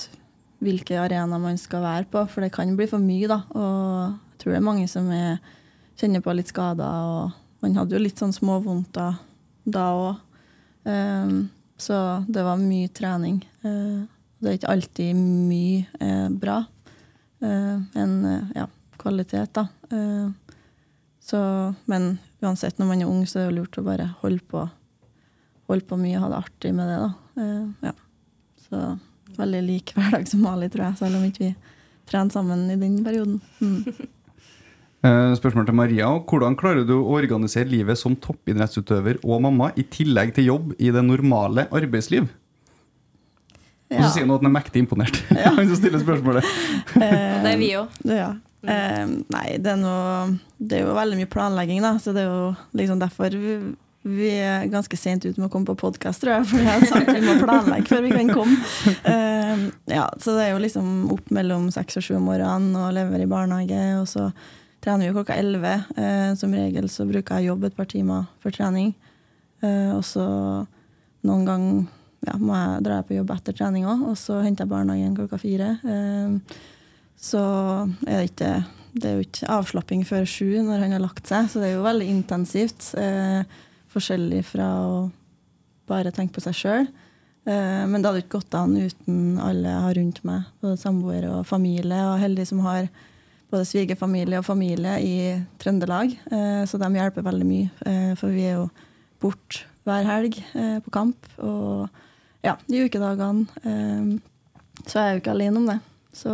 [0.63, 3.41] hvilke arenaer man skal være på, for det kan bli for mye, da.
[3.57, 5.41] Og jeg tror det er mange som er,
[5.99, 9.19] kjenner på litt skader, og man hadde jo litt sånn småvondter
[9.65, 10.23] da òg.
[11.81, 13.41] Så det var mye trening.
[13.63, 14.03] Eh,
[14.43, 16.59] det er ikke alltid mye eh, bra.
[17.43, 18.67] Eh, en eh, ja,
[18.99, 19.69] kvalitet, da.
[21.23, 21.39] Så,
[21.87, 24.65] men uansett, når man er ung, så er det lurt å bare holde på,
[25.71, 27.45] holde på mye og ha det artig med det, da.
[27.87, 27.93] Ja.
[28.65, 28.81] Så
[29.37, 31.53] veldig lik hverdag som Mali, tror jeg, selv om ikke vi
[32.11, 33.39] trener sammen i den perioden.
[33.63, 34.09] Mm.
[35.03, 36.11] Eh, Spørsmål til Maria.
[36.31, 40.93] Hvordan klarer du å organisere livet som toppidrettsutøver og mamma i tillegg til jobb i
[40.95, 42.29] det normale arbeidsliv?
[43.91, 43.99] Ja.
[43.99, 45.19] Og så sier hun at hun er mektig imponert.
[45.59, 46.47] Han som stiller spørsmålet.
[47.03, 47.99] Eh, Det er vi òg.
[48.07, 48.31] Ja.
[48.63, 51.97] Eh, nei, det er, noe, det er jo veldig mye planlegging, da.
[51.99, 53.59] Så det er jo liksom derfor vi,
[54.07, 56.47] vi er ganske sent ute med å komme på podkast, tror jeg.
[56.53, 58.55] For jeg har sagt vi må planlegge før vi kan komme.
[59.03, 62.95] Uh, ja, så det er jo liksom opp mellom seks og sju om morgenen og
[62.95, 63.83] levere i barnehage.
[63.99, 64.31] Og så
[64.83, 65.75] trener vi klokka elleve.
[65.97, 68.93] Eh, som regel så bruker jeg jobb et par timer for trening.
[69.63, 70.27] Eh, og så
[71.23, 71.83] noen ganger
[72.27, 75.41] ja, må jeg dra på jobb etter trening òg, og så henter jeg barnehagen klokka
[75.43, 75.75] fire.
[75.83, 76.61] Eh,
[77.23, 77.43] så
[78.07, 78.55] er det ikke
[78.93, 81.79] Det er jo ikke avslapping før sju når han har lagt seg, så det er
[81.79, 82.91] jo veldig intensivt.
[83.01, 83.47] Eh,
[83.89, 84.99] forskjellig fra å
[85.89, 86.91] bare tenke på seg sjøl.
[87.49, 91.31] Eh, men det hadde ikke gått an uten alle jeg har rundt meg, både samboere
[91.39, 92.03] og familie.
[92.11, 92.91] Og heldig som har
[93.53, 95.17] både svigerfamilie og familie i
[95.61, 97.71] Trøndelag, eh, så de hjelper veldig mye.
[97.87, 98.69] Eh, for vi er jo
[99.23, 101.29] borte hver helg eh, på kamp.
[101.45, 101.89] Og
[102.43, 104.21] ja, de ukedagene.
[104.87, 105.79] Så er jeg jo ikke alene om det.
[106.17, 106.33] Så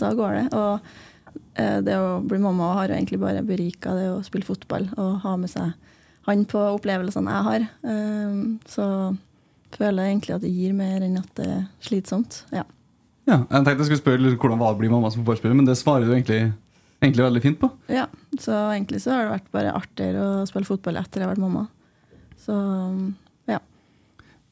[0.00, 0.46] da går det.
[0.56, 5.20] Og det å bli mamma har jo egentlig bare berika det å spille fotball og
[5.22, 5.70] ha med seg
[6.26, 7.66] han på opplevelsene jeg har.
[8.66, 8.86] Så
[9.76, 12.42] føler jeg egentlig at det gir mer enn at det er slitsomt.
[12.50, 12.66] Ja.
[13.26, 15.66] Ja, jeg tenkte jeg skulle spørre hvordan var det å bli mamma som fotballspiller, men
[15.66, 16.52] det svarer du egentlig,
[17.02, 17.70] egentlig veldig fint på.
[17.90, 18.06] ja.
[18.36, 21.40] Så egentlig så har det vært bare artigere å spille fotball etter jeg har vært
[21.40, 21.62] mamma.
[22.44, 22.54] Så
[23.48, 23.62] ja.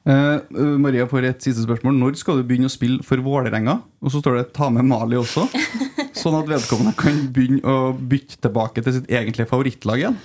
[0.08, 1.98] Eh, eh, Maria får et siste spørsmål.
[2.00, 3.76] Når skal du begynne å spille for Vålerenga?
[4.00, 5.44] Og så står det 'ta med Mali' også.
[6.22, 10.18] Sånn at vedkommende kan begynne å bytte tilbake til sitt egentlige favorittlag igjen.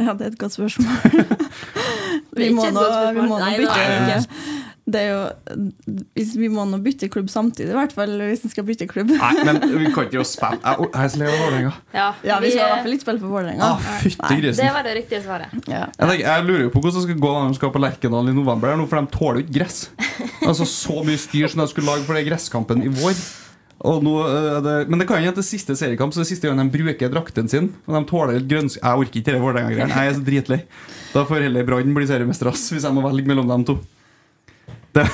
[0.00, 0.88] Ja, det er et godt spørsmål.
[2.38, 2.84] Vi må nå,
[3.58, 3.84] bytte.
[3.84, 4.16] Nei,
[4.88, 5.64] det er jo,
[6.16, 9.12] hvis Vi må nå bytte klubb samtidig, i hvert fall hvis en skal bytte klubb.
[9.12, 11.72] Nei, men vi kan ikke jo spille Jeg jeg er av Vålerenga.
[11.94, 13.68] Ja, Ja, Vi skal i hvert fall ikke spille for Vålerenga.
[13.74, 15.52] Ah, fytti Det var det riktige svaret.
[15.68, 15.84] Ja.
[15.98, 18.32] Jeg, tenker, jeg lurer jo på hvordan det skal gå når de skal på Lerkendal
[18.32, 19.82] i november, her nå, for de tåler jo ikke gress.
[20.46, 23.20] Altså Så mye styr som de skulle lage for det gresskampen i vår.
[23.88, 26.32] Og nå, eh, det, men det kan jo at det siste seriekamp, så det er
[26.34, 27.70] siste gang de bruker drakten sin.
[27.88, 28.76] Og de tåler litt grønns...
[28.76, 29.94] Jeg orker ikke det Vålerenga-greiene.
[29.96, 30.60] Jeg er så dritlei.
[31.14, 33.78] Da får heller Brann bli seriemester, hvis jeg må velge mellom dem to.
[34.90, 35.04] Det,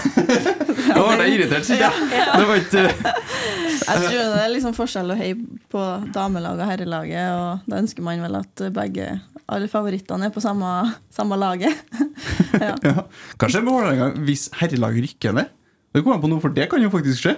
[0.97, 2.07] da ble jeg irritert, sier jeg.
[2.09, 5.37] Det var ikke Jeg tror det er liksom forskjell å heie
[5.73, 5.83] på
[6.15, 9.11] damelaget og herrelaget, og da ønsker man vel at begge
[9.47, 10.71] alle favorittene er på samme,
[11.15, 11.77] samme laget.
[12.67, 12.73] ja.
[12.83, 13.05] ja.
[13.39, 15.53] Kanskje med Vålerenga hvis herrelaget rykker ned.
[15.95, 17.37] Det kommer på noe, for det kan jo faktisk skje.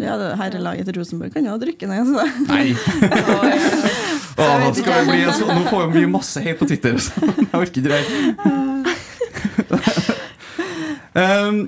[0.00, 2.08] ja, herrelaget til Rosenborg kan jo drikke ned.
[2.08, 2.24] Så.
[2.48, 2.72] Nei.
[4.34, 6.98] Åh, nå, skal vi bli, så, nå får vi masse hate på Twitter.
[6.98, 8.73] Så jeg orker ikke det.
[11.14, 11.58] Um,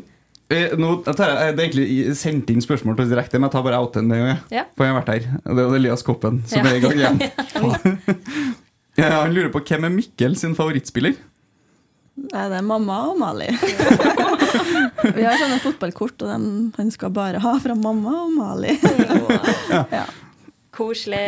[0.53, 3.57] eh, nå tar jeg, det er egentlig sendt inn spørsmål til oss direkte, men jeg
[3.57, 4.37] tar bare outen jeg.
[4.55, 4.67] Ja.
[4.77, 5.41] For jeg har vært her.
[5.47, 6.73] Det er Elias Koppen som Ja.
[6.73, 7.23] er i gang igjen.
[9.01, 11.17] ja, han lurer på hvem er Mikkel sin favorittspiller?
[12.17, 13.51] Nei, det er mamma og Mali.
[15.17, 16.31] Vi har sånne fotballkort, og
[16.79, 18.73] han skal bare ha fra mamma og Mali.
[19.93, 20.07] ja.
[20.77, 21.21] Koselig.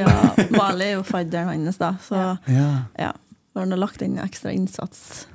[0.00, 0.12] ja,
[0.52, 1.94] Mali er jo fadderen hans, da.
[2.04, 2.16] Så
[2.48, 3.14] Ja, ja.
[3.54, 5.26] Da har han lagt inn ekstra innsats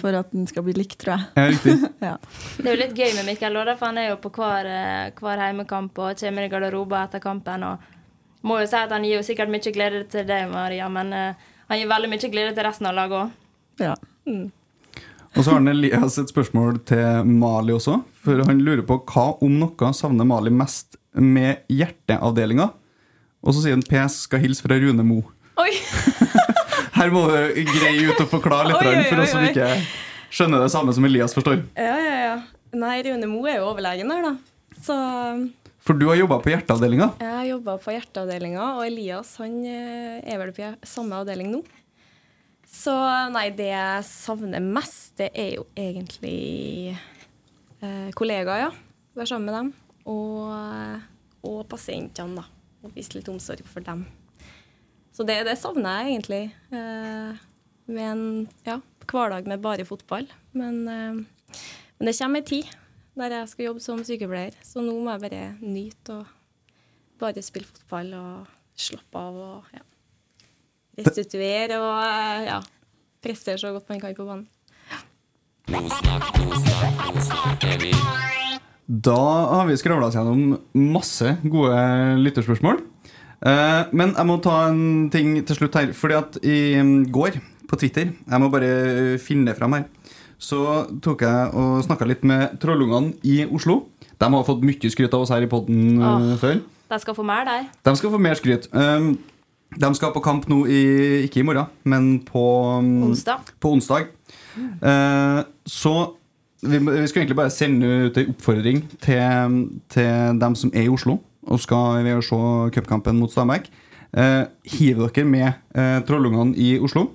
[0.00, 1.26] for at den skal bli likt, tror jeg.
[1.36, 1.76] ja riktig.
[2.08, 2.16] Ja.
[2.58, 5.12] Det er jo litt gøy med Mikkel, da, for han er jo på hver, eh,
[5.18, 7.64] hver heimekamp og kommer i garderoben etter kampen.
[7.64, 7.92] og
[8.44, 11.48] må jo si at Han gir jo sikkert mye glede til deg, Maria, men uh,
[11.70, 13.40] han gir veldig mye glede til resten av laget òg.
[13.80, 13.94] Ja.
[15.34, 17.98] Og så har han Elias et spørsmål til Mali også.
[18.24, 22.68] For han lurer på hva om noe savner Mali mest med hjerteavdelinga.
[23.44, 25.22] Og så sier han PS skal hilse fra Rune Mo.
[25.60, 25.72] Oi!
[27.04, 27.34] Her må du
[27.68, 29.66] greie ut og forklare litt, Oi, oi, for oss som ikke
[30.32, 31.60] skjønner det samme som Elias forstår.
[31.76, 32.36] Ja, ja, ja.
[32.80, 34.80] Nei, Rune Moe er jo overlegen der, da.
[34.80, 34.96] Så
[35.84, 37.10] For du har jobba på hjerteavdelinga.
[37.20, 41.60] jeg har jobba på hjerteavdelinga, og Elias han eh, er vel på samme avdeling nå.
[42.74, 42.96] Så
[43.36, 46.96] nei, det jeg savner mest, det er jo egentlig
[47.84, 48.72] eh, kollegaer, ja.
[49.14, 49.74] Være sammen med dem.
[50.08, 51.02] Og eh,
[51.44, 52.48] og pasientene, da.
[52.84, 54.06] Og vise litt omsorg for dem.
[55.14, 56.44] Så det, det savner jeg egentlig.
[56.74, 57.42] Eh,
[57.94, 58.24] med en
[58.66, 60.26] ja, hverdag med bare fotball.
[60.58, 61.60] Men, eh,
[61.98, 62.72] men det kommer ei tid
[63.14, 66.32] der jeg skal jobbe som sykepleier, så nå må jeg bare nyte og
[67.22, 69.84] bare spille fotball og slappe av og ja,
[70.98, 72.58] restituere og eh, ja,
[73.22, 74.48] prestere så godt man kan på banen.
[78.84, 79.20] Da
[79.54, 81.78] har vi skravla oss gjennom masse gode
[82.18, 82.82] lytterspørsmål.
[83.44, 85.92] Eh, Men jeg må ta en ting til slutt her.
[85.96, 87.38] Fordi at i mm, går
[87.68, 89.84] på Twitter Jeg må bare finne det fram her.
[90.38, 90.60] Så
[91.04, 93.84] tok jeg og snakka litt med trollungene i Oslo.
[94.20, 96.58] De har fått mye skryt av oss her i poden oh, før.
[96.90, 97.70] De skal få mer der.
[97.86, 98.66] De skal få mer skryt.
[98.68, 100.82] De skal på kamp nå i,
[101.24, 102.44] ikke i morgen, men på
[102.76, 103.54] um, Onsdag.
[103.62, 104.12] På onsdag.
[104.54, 105.46] Mm.
[105.66, 105.94] så
[106.62, 109.56] vi, vi skal egentlig bare sende ut en oppfordring til,
[109.90, 111.16] til dem som er i Oslo
[111.46, 112.38] og skal ved å se
[112.76, 113.68] cupkampen mot Stabæk.
[114.14, 114.42] Eh,
[114.76, 117.08] hiver dere med eh, trollungene i Oslo.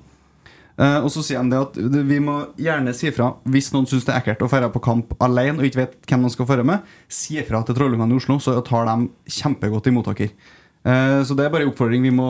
[0.79, 1.75] Eh, og så sier de at
[2.07, 5.11] vi må gjerne si ifra hvis noen syns det er ekkelt å dra på kamp
[5.19, 6.87] alene og ikke vet hvem man skal dra med.
[7.11, 9.09] Si ifra til trollungene i Oslo, så tar de
[9.39, 10.31] kjempegodt imot dere.
[10.87, 12.29] Eh, så det er bare en oppfordring vi må,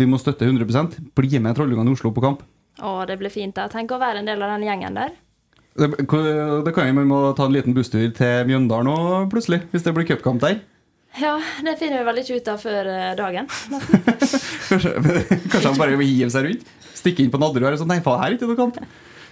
[0.00, 2.46] vi må støtte 100% Bli med trollungene i Oslo på kamp.
[2.80, 3.52] Å, det blir fint.
[3.56, 3.68] da.
[3.68, 5.12] Tenk å være en del av den gjengen der.
[5.76, 8.96] Det, det kan jo, Vi må ta en liten busstur til Mjøndalen nå,
[9.32, 10.62] plutselig, hvis det blir cupkamp der.
[11.18, 11.34] Ja,
[11.66, 13.48] det finner vi vel ikke ut av før eh, dagen.
[14.70, 16.68] Kanskje, han bare hiver seg rundt?
[17.00, 18.78] Stikke inn på Nadderud og være sånn Nei, faen, her er ikke noe kamp.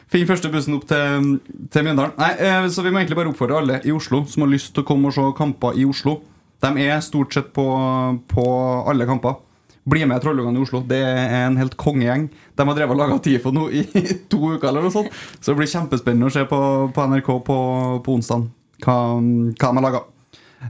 [0.09, 1.35] Finn første bussen opp til,
[1.71, 2.17] til Mjøndalen.
[2.19, 4.83] Nei, eh, Så vi må egentlig bare oppfordre alle i Oslo som har lyst til
[4.85, 6.19] å komme og se kamper i Oslo.
[6.65, 7.67] De er stort sett på,
[8.33, 8.47] på
[8.91, 9.39] alle kamper.
[9.89, 10.83] Bli med Trollungene i Oslo.
[10.85, 12.27] Det er en helt kongegjeng.
[12.59, 13.85] De har drevet og laga TIFO nå i
[14.33, 15.13] to uker, eller noe sånt.
[15.39, 16.59] Så det blir kjempespennende å se på,
[16.93, 17.59] på NRK på,
[18.05, 18.49] på onsdag
[18.85, 20.03] hva, hva de har laga.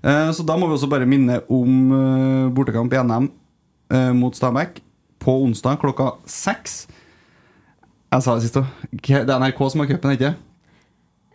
[0.03, 3.30] Eh, Så da må vi også bare minne om eh, bortekamp i NM
[3.93, 4.80] eh, mot Stabæk
[5.18, 6.86] på onsdag klokka seks.
[8.12, 8.68] Jeg sa det sist òg.
[9.03, 10.34] Det er NRK som har cupen, ikke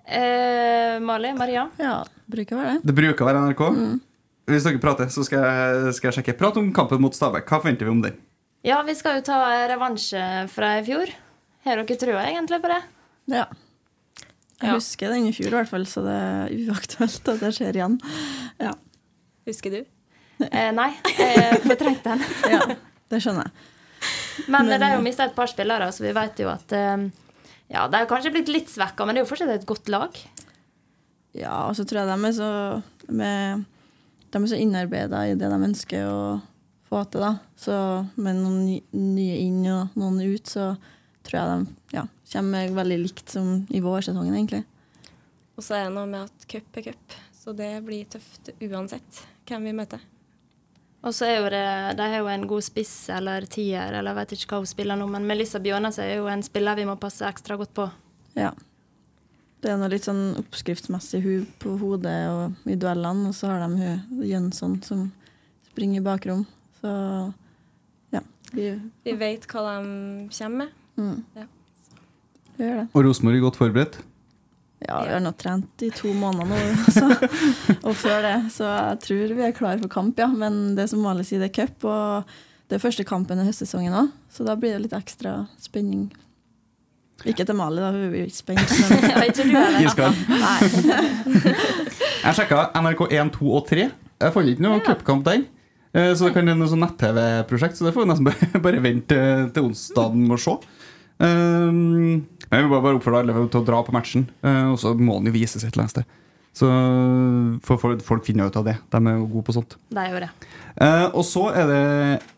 [0.03, 1.31] Eh, Mali?
[1.33, 1.67] Maria?
[1.79, 2.89] Ja, bruker være det.
[2.89, 3.61] Det bruker å være NRK.
[4.51, 6.35] Hvis dere prater, så skal jeg, skal jeg sjekke.
[6.41, 7.45] Prat om kampen mot Stabæk.
[7.47, 8.17] Hva forventer vi om den?
[8.67, 9.37] Ja, vi skal jo ta
[9.71, 11.11] revansje fra i fjor.
[11.63, 12.81] Har dere trua egentlig på det?
[13.31, 13.45] Ja.
[14.61, 14.75] Jeg Ja.
[14.77, 17.97] husker den i fjor, i hvert fall, så det er uaktuelt at det skjer igjen.
[18.61, 18.73] Ja,
[19.45, 19.81] Husker du?
[20.45, 22.21] Eh, nei, jeg fortrengte den.
[22.53, 22.61] ja
[23.11, 24.47] det skjønner jeg.
[24.47, 27.03] Men, Men- de har jo mista et par spillere, så vi vet jo at eh,
[27.73, 30.15] Ja, de har kanskje blitt litt svekka, men det er jo fortsatt et godt lag.
[31.33, 32.49] Ja, og så tror jeg de er så,
[33.09, 33.63] med,
[34.31, 36.17] de er så innarbeida i det de ønsker å
[36.89, 37.23] få til.
[37.23, 37.31] da.
[37.57, 37.77] Så
[38.21, 40.75] med noen nye inn og noen ut, så
[41.23, 44.63] tror jeg de ja, kommer veldig likt som i vårsesongen, egentlig.
[45.57, 49.23] Og så er det noe med at cup er cup, så det blir tøft uansett
[49.47, 50.01] hvem vi møter.
[51.03, 51.63] Og så er jo det,
[51.99, 54.99] De har jo en god spiss eller tier, eller jeg vet ikke hva hun spiller
[54.99, 57.89] nå, men Melissa Bjørnes er jo en spiller vi må passe ekstra godt på.
[58.39, 58.53] Ja.
[59.63, 63.63] Det er noe litt sånn oppskriftsmessig hun på hodet og i duellene, og så har
[63.63, 65.05] de hun Jønsson som
[65.69, 66.45] springer i bakrom.
[66.79, 66.91] Så
[68.15, 68.23] ja.
[68.51, 68.71] Vi,
[69.03, 70.79] Vi vet hva de kommer med.
[70.97, 71.45] Mm, Ja.
[72.59, 72.87] gjør det.
[72.93, 73.95] Og Rosenborg godt forberedt.
[74.83, 76.57] Ja, vi har nå trent i to måneder nå,
[77.87, 78.33] og før det.
[78.51, 80.27] Så jeg tror vi er klare for kamp, ja.
[80.27, 82.27] Men det som vanlig sier, det er cup, og
[82.67, 84.09] det er første kampen i høstsesongen òg.
[84.33, 86.09] Så da blir det litt ekstra spenning.
[87.23, 88.67] Ikke til Mali, da, hun blir ikke spent.
[88.89, 88.99] Men
[89.37, 89.79] du heller.
[89.87, 90.15] Iskald.
[92.23, 93.85] Jeg sjekka NRK 1, 2 og 3.
[94.23, 94.83] Jeg fant ikke noe Ja.
[94.89, 95.43] cupkamp der.
[95.93, 98.81] Eh, Så det kan være noe sånn nett-TV-prosjekt, så det får vi nesten bare, bare
[98.83, 100.55] vente til, til onsdagen og se.
[101.21, 104.93] Um, jeg vil bare, bare oppfordre alle til å dra på matchen, Uh, og så
[104.97, 106.19] må den jo vises et eller annet sted.
[106.53, 106.67] Så
[107.65, 108.75] for folk, folk finner ut av det.
[108.93, 109.73] De er jo gode på sånt.
[109.89, 110.29] Det er jo det.
[110.85, 111.79] Eh, og så er det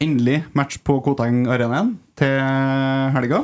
[0.06, 2.38] endelig match på Koteng Arena igjen til
[3.18, 3.42] helga.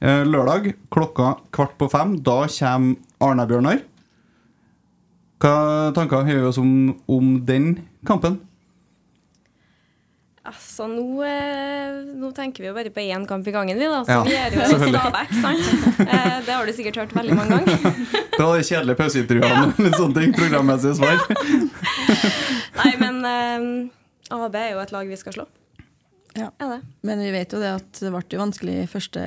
[0.00, 2.16] Uh, lørdag klokka kvart på fem.
[2.24, 2.96] Da kommer
[3.28, 3.82] Arna-Bjørnar.
[5.44, 5.56] Hva
[5.96, 7.74] tanker har vi oss om, om den
[8.08, 8.40] kampen?
[10.46, 14.04] Altså, nå, eh, nå tenker vi jo bare på én kamp i gangen, vi, da.
[14.06, 14.78] Så Ja, vi gjør jo.
[14.92, 15.64] Stabæk, sant?
[16.06, 17.96] Eh, det har du sikkert hørt veldig mange ganger.
[18.36, 19.72] Det var de kjedelige pauseintervjuene ja.
[19.80, 20.34] med sånne ting.
[20.36, 21.22] Programmessige svar.
[22.80, 25.46] Nei, men eh, AB er jo et lag vi skal slå.
[26.36, 26.50] Ja.
[26.60, 26.80] Er det?
[27.08, 29.24] Men vi vet jo det at det ble vanskelig i første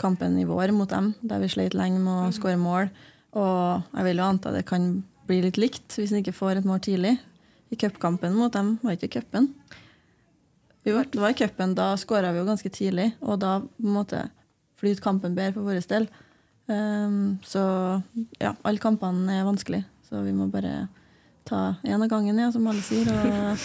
[0.00, 2.88] kampen i vår mot dem, der vi slet lenge med å skåre mål.
[3.36, 4.94] Og jeg vil jo anta det kan
[5.28, 7.16] bli litt likt hvis en ikke får et mål tidlig.
[7.72, 9.52] I cupkampen mot dem var ikke cupen.
[10.84, 11.74] Jo, det var i cupen.
[11.78, 14.24] Da skåra vi jo ganske tidlig, og da på en måte
[14.80, 16.08] flyt kampen bedre for vår del.
[16.66, 17.62] Um, så
[18.40, 20.88] ja, alle kampene er vanskelig, så vi må bare
[21.46, 23.06] ta én av gangen, ja, som alle sier.
[23.12, 23.58] Og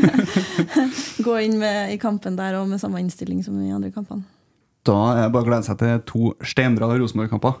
[1.26, 4.24] gå inn med, i kampen der og med samme innstilling som i andre kampene.
[4.84, 7.56] Da er det bare å glede seg til to steinbra Rosenborg-kamper.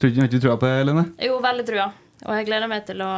[0.00, 1.04] Tror du ikke du trua på det, Lene?
[1.22, 1.90] Jo, veldig trua.
[2.26, 3.10] Og jeg gleder meg til å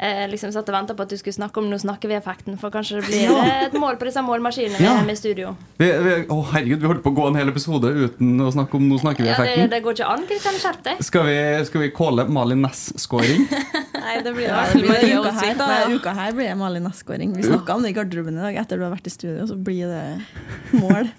[0.00, 2.56] eh, liksom satt og venta på at du skulle snakke om 'nå snakker vi'-effekten.
[2.58, 3.66] For kanskje det blir Ja.
[3.66, 4.94] et mål på disse målmaskinene Ja.
[5.04, 5.56] i studio.
[5.78, 8.74] Vi, vi, å herregud, vi holdt på å gå en hel episode uten å snakke
[8.76, 9.58] om Nå snakker vi-effekten.
[9.60, 10.54] Ja, det går ikke an, Kristian.
[10.54, 11.02] Skjerp deg.
[11.04, 13.46] Skal vi, skal vi calle Malin Næss-scoring?
[14.00, 15.94] Nei, det blir Ja, det blir det uka her.
[15.94, 17.36] Uka her blir det Malin Næss-scoring.
[17.36, 19.54] Vi snakka om det i garderoben i dag etter du har vært i studio, så
[19.56, 21.10] blir det mål.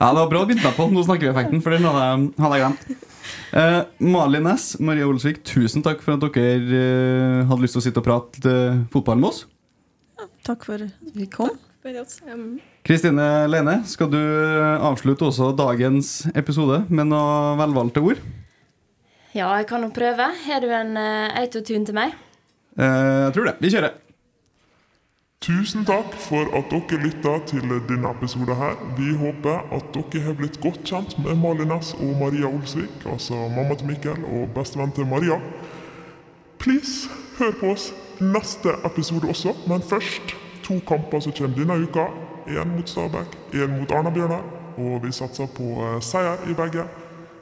[0.00, 0.86] Ja, det var bra å begynne på.
[0.88, 3.09] Nå snakker vi-effekten, for den hadde jeg glemt.
[3.50, 7.86] Eh, Malin Næss, Maria Olsvik, tusen takk for at dere eh, hadde lyst til å
[7.88, 9.42] sitte og prate eh, fotball med oss.
[10.46, 11.56] Takk for at vi kom.
[11.80, 18.20] Um, Kristine Lene, skal du eh, avslutte også dagens episode med noen velvalgte ord?
[19.32, 20.26] Ja, jeg kan jo prøve.
[20.44, 22.12] Har du en uh, autotune til meg?
[22.76, 23.56] Eh, jeg tror det.
[23.64, 23.96] Vi kjører.
[25.40, 28.74] Tusen takk for at dere lytta til denne episoden her.
[28.98, 33.38] Vi håper at dere har blitt godt kjent med Malin Næss og Maria Olsvik, altså
[33.54, 35.38] mamma til Mikkel og bestevenn til Maria.
[36.58, 37.88] Please, hør på oss
[38.20, 42.04] neste episode også, men først to kamper som kommer denne uka.
[42.46, 44.44] Én mot Stabæk, én mot Arna-Bjørnar,
[44.76, 46.84] og vi satser på eh, seier i begge.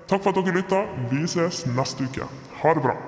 [0.07, 0.87] Takk for at dere lytta.
[1.11, 2.31] Vi ses neste uke.
[2.63, 3.08] Ha det bra.